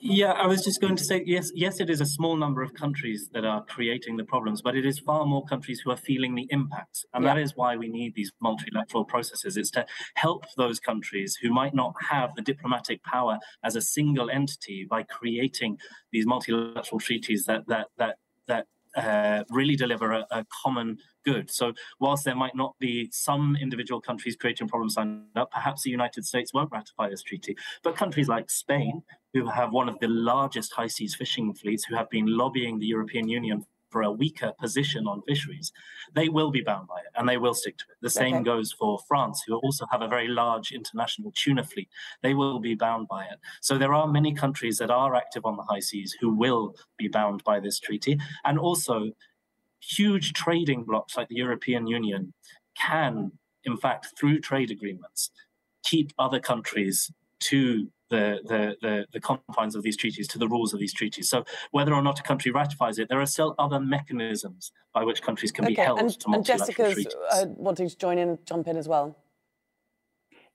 Yeah, 0.01 0.31
I 0.31 0.47
was 0.47 0.63
just 0.63 0.81
going 0.81 0.95
to 0.95 1.03
say 1.03 1.23
yes. 1.25 1.51
Yes, 1.55 1.79
it 1.79 1.89
is 1.89 2.01
a 2.01 2.05
small 2.05 2.35
number 2.35 2.61
of 2.61 2.73
countries 2.73 3.29
that 3.33 3.45
are 3.45 3.63
creating 3.65 4.17
the 4.17 4.23
problems, 4.23 4.61
but 4.61 4.75
it 4.75 4.85
is 4.85 4.99
far 4.99 5.25
more 5.25 5.45
countries 5.45 5.79
who 5.79 5.91
are 5.91 5.97
feeling 5.97 6.35
the 6.35 6.47
impacts, 6.49 7.05
and 7.13 7.23
yeah. 7.23 7.33
that 7.33 7.41
is 7.41 7.55
why 7.55 7.75
we 7.75 7.87
need 7.87 8.13
these 8.15 8.31
multilateral 8.41 9.05
processes. 9.05 9.57
It's 9.57 9.71
to 9.71 9.85
help 10.15 10.45
those 10.57 10.79
countries 10.79 11.37
who 11.41 11.51
might 11.51 11.73
not 11.73 11.93
have 12.09 12.35
the 12.35 12.41
diplomatic 12.41 13.03
power 13.03 13.39
as 13.63 13.75
a 13.75 13.81
single 13.81 14.29
entity 14.29 14.85
by 14.89 15.03
creating 15.03 15.77
these 16.11 16.25
multilateral 16.25 16.99
treaties 16.99 17.45
that 17.45 17.67
that 17.67 17.87
that 17.97 18.17
that 18.47 18.67
uh, 18.97 19.43
really 19.49 19.75
deliver 19.75 20.11
a, 20.11 20.25
a, 20.31 20.45
common 20.63 20.97
good. 21.23 21.51
So, 21.51 21.73
whilst 21.99 22.25
there 22.25 22.35
might 22.35 22.55
not 22.55 22.75
be 22.79 23.09
some 23.11 23.55
individual 23.61 24.01
countries 24.01 24.35
creating 24.35 24.67
problems 24.67 24.95
signed 24.95 25.25
up, 25.35 25.51
perhaps 25.51 25.83
the 25.83 25.91
United 25.91 26.25
States 26.25 26.53
won't 26.53 26.71
ratify 26.71 27.09
this 27.09 27.21
treaty. 27.21 27.55
But 27.83 27.95
countries 27.95 28.27
like 28.27 28.49
Spain, 28.49 29.03
who 29.33 29.47
have 29.47 29.71
one 29.71 29.87
of 29.87 29.99
the 29.99 30.07
largest 30.07 30.73
high 30.73 30.87
seas 30.87 31.13
fishing 31.13 31.53
fleets, 31.53 31.85
who 31.85 31.95
have 31.95 32.09
been 32.09 32.25
lobbying 32.25 32.79
the 32.79 32.87
European 32.87 33.29
Union 33.29 33.65
for 33.89 34.01
a 34.01 34.11
weaker 34.11 34.53
position 34.59 35.07
on 35.07 35.21
fisheries, 35.27 35.71
they 36.13 36.29
will 36.29 36.51
be 36.51 36.61
bound 36.61 36.87
by 36.87 36.99
it 36.99 37.11
and 37.15 37.27
they 37.27 37.37
will 37.37 37.53
stick 37.53 37.77
to 37.77 37.85
it. 37.89 37.97
The 38.01 38.09
same 38.09 38.35
okay. 38.35 38.43
goes 38.43 38.71
for 38.71 38.99
France, 39.07 39.43
who 39.45 39.55
also 39.57 39.85
have 39.91 40.01
a 40.01 40.07
very 40.07 40.27
large 40.27 40.71
international 40.71 41.31
tuna 41.35 41.63
fleet. 41.63 41.89
They 42.21 42.33
will 42.33 42.59
be 42.59 42.75
bound 42.75 43.07
by 43.07 43.25
it. 43.25 43.39
So 43.61 43.77
there 43.77 43.93
are 43.93 44.07
many 44.07 44.33
countries 44.33 44.77
that 44.77 44.91
are 44.91 45.15
active 45.15 45.45
on 45.45 45.57
the 45.57 45.63
high 45.63 45.79
seas 45.79 46.15
who 46.19 46.33
will 46.33 46.75
be 46.97 47.07
bound 47.07 47.43
by 47.43 47.59
this 47.59 47.79
treaty. 47.79 48.19
And 48.45 48.59
also, 48.59 49.11
huge 49.79 50.33
trading 50.33 50.83
blocs 50.83 51.15
like 51.15 51.27
the 51.29 51.35
European 51.35 51.87
Union 51.87 52.33
can, 52.77 53.31
in 53.63 53.77
fact, 53.77 54.07
through 54.17 54.39
trade 54.39 54.71
agreements, 54.71 55.31
keep 55.83 56.11
other 56.19 56.39
countries 56.39 57.11
to 57.39 57.87
the, 58.09 58.39
the, 58.45 58.75
the, 58.81 59.05
the, 59.13 59.19
confines 59.19 59.75
of 59.75 59.83
these 59.83 59.97
treaties, 59.97 60.27
to 60.29 60.37
the 60.37 60.47
rules 60.47 60.73
of 60.73 60.79
these 60.79 60.93
treaties. 60.93 61.29
So 61.29 61.43
whether 61.71 61.93
or 61.93 62.01
not 62.01 62.19
a 62.19 62.23
country 62.23 62.51
ratifies 62.51 62.99
it, 62.99 63.09
there 63.09 63.19
are 63.19 63.25
still 63.25 63.55
other 63.59 63.79
mechanisms 63.79 64.71
by 64.93 65.03
which 65.03 65.21
countries 65.21 65.51
can 65.51 65.65
okay. 65.65 65.75
be 65.75 65.81
held 65.81 65.99
and, 65.99 66.09
to 66.09 66.29
multilateral 66.29 66.37
and 66.37 66.45
Jessica's 66.45 66.93
treaties. 66.93 67.15
Uh, 67.31 67.45
wanting 67.55 67.89
to 67.89 67.97
join 67.97 68.17
in, 68.17 68.39
jump 68.45 68.67
in 68.67 68.77
as 68.77 68.87
well. 68.87 69.17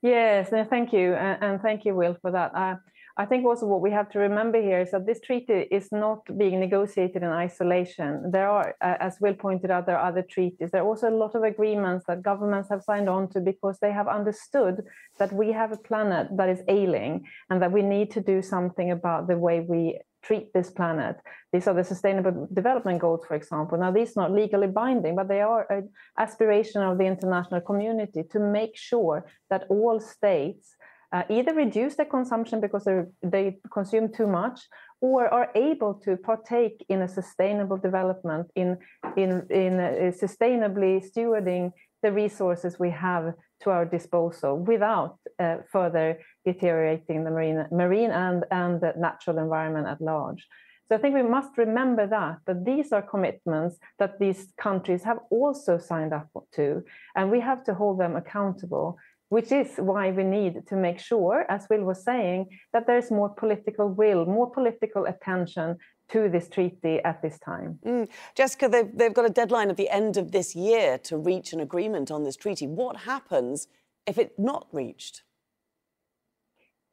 Yes, 0.01 0.49
thank 0.69 0.91
you, 0.91 1.13
and, 1.13 1.41
and, 1.41 1.61
thank 1.61 1.85
you, 1.85 1.95
Will, 1.95 2.17
for 2.21 2.31
that. 2.31 2.53
Uh, 2.53 2.75
I 3.15 3.25
think 3.25 3.45
also 3.45 3.67
what 3.67 3.81
we 3.81 3.91
have 3.91 4.09
to 4.11 4.19
remember 4.19 4.59
here 4.59 4.81
is 4.81 4.89
that 4.89 5.05
this 5.05 5.19
treaty 5.19 5.67
is 5.69 5.91
not 5.91 6.25
being 6.35 6.59
negotiated 6.59 7.21
in 7.21 7.29
isolation. 7.29 8.31
There 8.31 8.49
are, 8.49 8.75
as 8.81 9.17
Will 9.21 9.35
pointed 9.35 9.69
out, 9.69 9.85
there 9.85 9.99
are 9.99 10.09
other 10.09 10.23
treaties. 10.23 10.71
There 10.71 10.81
are 10.81 10.87
also 10.87 11.09
a 11.09 11.21
lot 11.23 11.35
of 11.35 11.43
agreements 11.43 12.05
that 12.07 12.23
governments 12.23 12.69
have 12.71 12.81
signed 12.81 13.07
on 13.07 13.29
to 13.29 13.39
because 13.39 13.77
they 13.79 13.91
have 13.91 14.07
understood 14.07 14.81
that 15.19 15.31
we 15.31 15.51
have 15.51 15.71
a 15.71 15.77
planet 15.77 16.27
that 16.37 16.49
is 16.49 16.63
ailing 16.67 17.25
and 17.51 17.61
that 17.61 17.71
we 17.71 17.83
need 17.83 18.09
to 18.11 18.21
do 18.21 18.41
something 18.41 18.89
about 18.89 19.27
the 19.27 19.37
way 19.37 19.59
we 19.59 19.99
treat 20.23 20.51
this 20.53 20.71
planet. 20.71 21.17
These 21.51 21.67
are 21.67 21.75
the 21.75 21.83
sustainable 21.83 22.47
development 22.51 22.99
goals, 22.99 23.25
for 23.27 23.35
example. 23.35 23.77
Now, 23.77 23.91
these 23.91 24.17
are 24.17 24.21
not 24.21 24.31
legally 24.31 24.67
binding, 24.67 25.15
but 25.15 25.27
they 25.27 25.41
are 25.41 25.71
an 25.71 25.89
aspiration 26.17 26.81
of 26.81 26.97
the 26.97 27.05
international 27.05 27.61
community 27.61 28.23
to 28.31 28.39
make 28.39 28.75
sure 28.75 29.27
that 29.51 29.65
all 29.69 29.99
states 29.99 30.75
uh, 31.13 31.23
either 31.29 31.53
reduce 31.53 31.95
their 31.95 32.07
consumption 32.07 32.59
because 32.59 32.87
they 33.21 33.57
consume 33.71 34.11
too 34.11 34.27
much 34.27 34.61
or 34.99 35.27
are 35.27 35.49
able 35.55 35.93
to 35.93 36.17
partake 36.17 36.83
in 36.89 37.03
a 37.03 37.07
sustainable 37.07 37.77
development 37.77 38.49
in, 38.55 38.77
in, 39.15 39.45
in 39.49 39.79
uh, 39.79 40.11
sustainably 40.11 41.03
stewarding 41.07 41.71
the 42.01 42.11
resources 42.11 42.79
we 42.79 42.89
have 42.89 43.33
to 43.61 43.69
our 43.69 43.85
disposal 43.85 44.57
without 44.57 45.17
uh, 45.39 45.57
further 45.71 46.19
deteriorating 46.45 47.23
the 47.23 47.31
marine, 47.31 47.65
marine 47.71 48.11
and, 48.11 48.43
and 48.51 48.81
the 48.81 48.93
natural 48.97 49.37
environment 49.37 49.87
at 49.87 50.01
large. 50.01 50.47
So 50.89 50.95
I 50.95 50.99
think 50.99 51.15
we 51.15 51.23
must 51.23 51.57
remember 51.57 52.05
that, 52.07 52.39
that 52.45 52.65
these 52.65 52.91
are 52.91 53.01
commitments 53.01 53.77
that 53.99 54.19
these 54.19 54.53
countries 54.57 55.03
have 55.03 55.19
also 55.31 55.77
signed 55.77 56.13
up 56.13 56.27
to, 56.55 56.83
and 57.15 57.31
we 57.31 57.39
have 57.39 57.63
to 57.65 57.73
hold 57.73 57.99
them 57.99 58.15
accountable 58.15 58.97
which 59.33 59.51
is 59.51 59.69
why 59.77 60.11
we 60.11 60.23
need 60.23 60.53
to 60.67 60.75
make 60.75 60.99
sure, 60.99 61.45
as 61.49 61.65
Will 61.67 61.83
was 61.91 62.03
saying, 62.03 62.41
that 62.71 62.85
there's 62.85 63.09
more 63.09 63.29
political 63.29 63.87
will, 63.89 64.27
more 64.27 64.49
political 64.51 65.05
attention 65.05 65.77
to 66.13 66.29
this 66.29 66.47
treaty 66.55 66.95
at 67.03 67.19
this 67.23 67.39
time. 67.39 67.79
Mm. 67.83 68.07
Jessica, 68.35 68.69
they've, 68.69 68.91
they've 68.95 69.17
got 69.19 69.25
a 69.25 69.35
deadline 69.41 69.69
at 69.71 69.77
the 69.77 69.89
end 69.89 70.17
of 70.17 70.31
this 70.31 70.55
year 70.55 70.99
to 71.09 71.17
reach 71.17 71.51
an 71.51 71.59
agreement 71.59 72.11
on 72.11 72.23
this 72.23 72.35
treaty. 72.35 72.67
What 72.67 72.95
happens 73.11 73.67
if 74.05 74.19
it's 74.19 74.37
not 74.37 74.67
reached? 74.71 75.23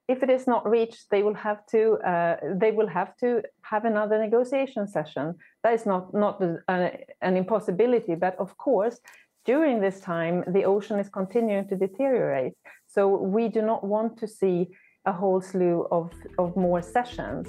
If 0.08 0.22
it 0.22 0.30
is 0.30 0.46
not 0.46 0.68
reached, 0.68 1.10
they 1.10 1.22
will 1.22 1.38
have 1.48 1.64
to 1.66 1.80
uh, 2.12 2.36
they 2.62 2.72
will 2.72 2.88
have 2.88 3.16
to 3.18 3.42
have 3.72 3.84
another 3.84 4.18
negotiation 4.18 4.88
session. 4.88 5.36
That 5.62 5.74
is 5.74 5.86
not 5.86 6.12
not 6.12 6.40
an, 6.40 6.58
an 7.20 7.36
impossibility, 7.36 8.16
but 8.16 8.34
of 8.44 8.56
course 8.56 8.98
during 9.44 9.80
this 9.80 10.00
time, 10.00 10.44
the 10.48 10.64
ocean 10.64 10.98
is 10.98 11.08
continuing 11.08 11.66
to 11.68 11.76
deteriorate. 11.76 12.52
So 12.86 13.08
we 13.16 13.48
do 13.48 13.62
not 13.62 13.84
want 13.84 14.18
to 14.18 14.28
see 14.28 14.68
a 15.06 15.12
whole 15.12 15.40
slew 15.40 15.86
of, 15.90 16.12
of 16.38 16.56
more 16.56 16.82
sessions. 16.82 17.48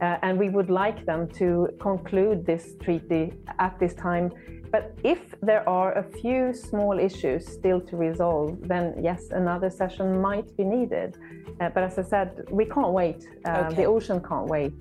Uh, 0.00 0.16
and 0.22 0.38
we 0.38 0.48
would 0.48 0.70
like 0.70 1.04
them 1.06 1.28
to 1.28 1.68
conclude 1.80 2.44
this 2.44 2.74
treaty 2.82 3.32
at 3.58 3.78
this 3.78 3.94
time. 3.94 4.32
But 4.70 4.96
if 5.04 5.34
there 5.42 5.68
are 5.68 5.92
a 5.98 6.02
few 6.02 6.54
small 6.54 6.98
issues 6.98 7.46
still 7.46 7.80
to 7.82 7.96
resolve, 7.96 8.58
then 8.62 8.94
yes, 9.00 9.30
another 9.30 9.70
session 9.70 10.20
might 10.20 10.56
be 10.56 10.64
needed. 10.64 11.18
Uh, 11.60 11.68
but 11.68 11.84
as 11.84 11.98
I 11.98 12.02
said, 12.02 12.44
we 12.50 12.64
can't 12.64 12.92
wait. 12.92 13.28
Uh, 13.44 13.64
okay. 13.66 13.76
The 13.76 13.84
ocean 13.84 14.20
can't 14.26 14.46
wait. 14.46 14.72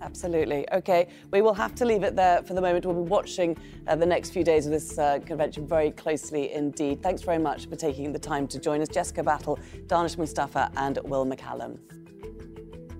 Absolutely. 0.00 0.66
Okay, 0.72 1.08
we 1.32 1.42
will 1.42 1.54
have 1.54 1.74
to 1.76 1.84
leave 1.84 2.02
it 2.04 2.14
there 2.14 2.42
for 2.42 2.54
the 2.54 2.60
moment. 2.60 2.86
We'll 2.86 3.02
be 3.02 3.10
watching 3.10 3.56
uh, 3.86 3.96
the 3.96 4.06
next 4.06 4.30
few 4.30 4.44
days 4.44 4.66
of 4.66 4.72
this 4.72 4.98
uh, 4.98 5.18
convention 5.26 5.66
very 5.66 5.90
closely 5.90 6.52
indeed. 6.52 7.02
Thanks 7.02 7.22
very 7.22 7.38
much 7.38 7.66
for 7.68 7.76
taking 7.76 8.12
the 8.12 8.18
time 8.18 8.46
to 8.48 8.60
join 8.60 8.80
us, 8.80 8.88
Jessica 8.88 9.22
Battle, 9.22 9.58
Daanish 9.86 10.16
Mustafa, 10.16 10.70
and 10.76 10.98
Will 11.04 11.26
McCallum. 11.26 11.78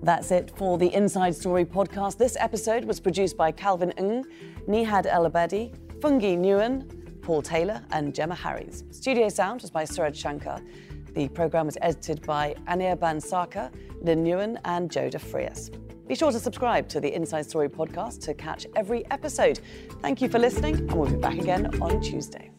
That's 0.02 0.30
it 0.30 0.52
for 0.56 0.78
the 0.78 0.92
Inside 0.94 1.34
Story 1.34 1.64
podcast. 1.64 2.18
This 2.18 2.36
episode 2.38 2.84
was 2.84 3.00
produced 3.00 3.36
by 3.36 3.52
Calvin 3.52 3.92
Ng, 3.92 4.24
Nihad 4.68 5.06
El 5.06 5.30
Abedi, 5.30 5.72
Fungi 6.00 6.36
Nguyen, 6.36 7.22
Paul 7.22 7.42
Taylor, 7.42 7.84
and 7.90 8.14
Gemma 8.14 8.34
Harries. 8.34 8.84
Studio 8.90 9.28
sound 9.28 9.62
was 9.62 9.70
by 9.70 9.84
Suraj 9.84 10.16
Shankar. 10.16 10.60
The 11.14 11.28
programme 11.28 11.66
was 11.66 11.76
edited 11.82 12.22
by 12.22 12.54
Anirban 12.68 13.20
Sarkar, 13.20 13.72
Lynn 14.00 14.24
Nguyen, 14.24 14.58
and 14.64 14.90
Joe 14.90 15.08
DeFrias. 15.08 15.87
Be 16.08 16.14
sure 16.14 16.32
to 16.32 16.40
subscribe 16.40 16.88
to 16.88 17.00
the 17.00 17.14
Inside 17.14 17.44
Story 17.44 17.68
podcast 17.68 18.22
to 18.22 18.32
catch 18.32 18.66
every 18.74 19.04
episode. 19.10 19.60
Thank 20.00 20.22
you 20.22 20.28
for 20.30 20.38
listening, 20.38 20.76
and 20.76 20.94
we'll 20.94 21.10
be 21.10 21.16
back 21.16 21.38
again 21.38 21.82
on 21.82 22.00
Tuesday. 22.00 22.50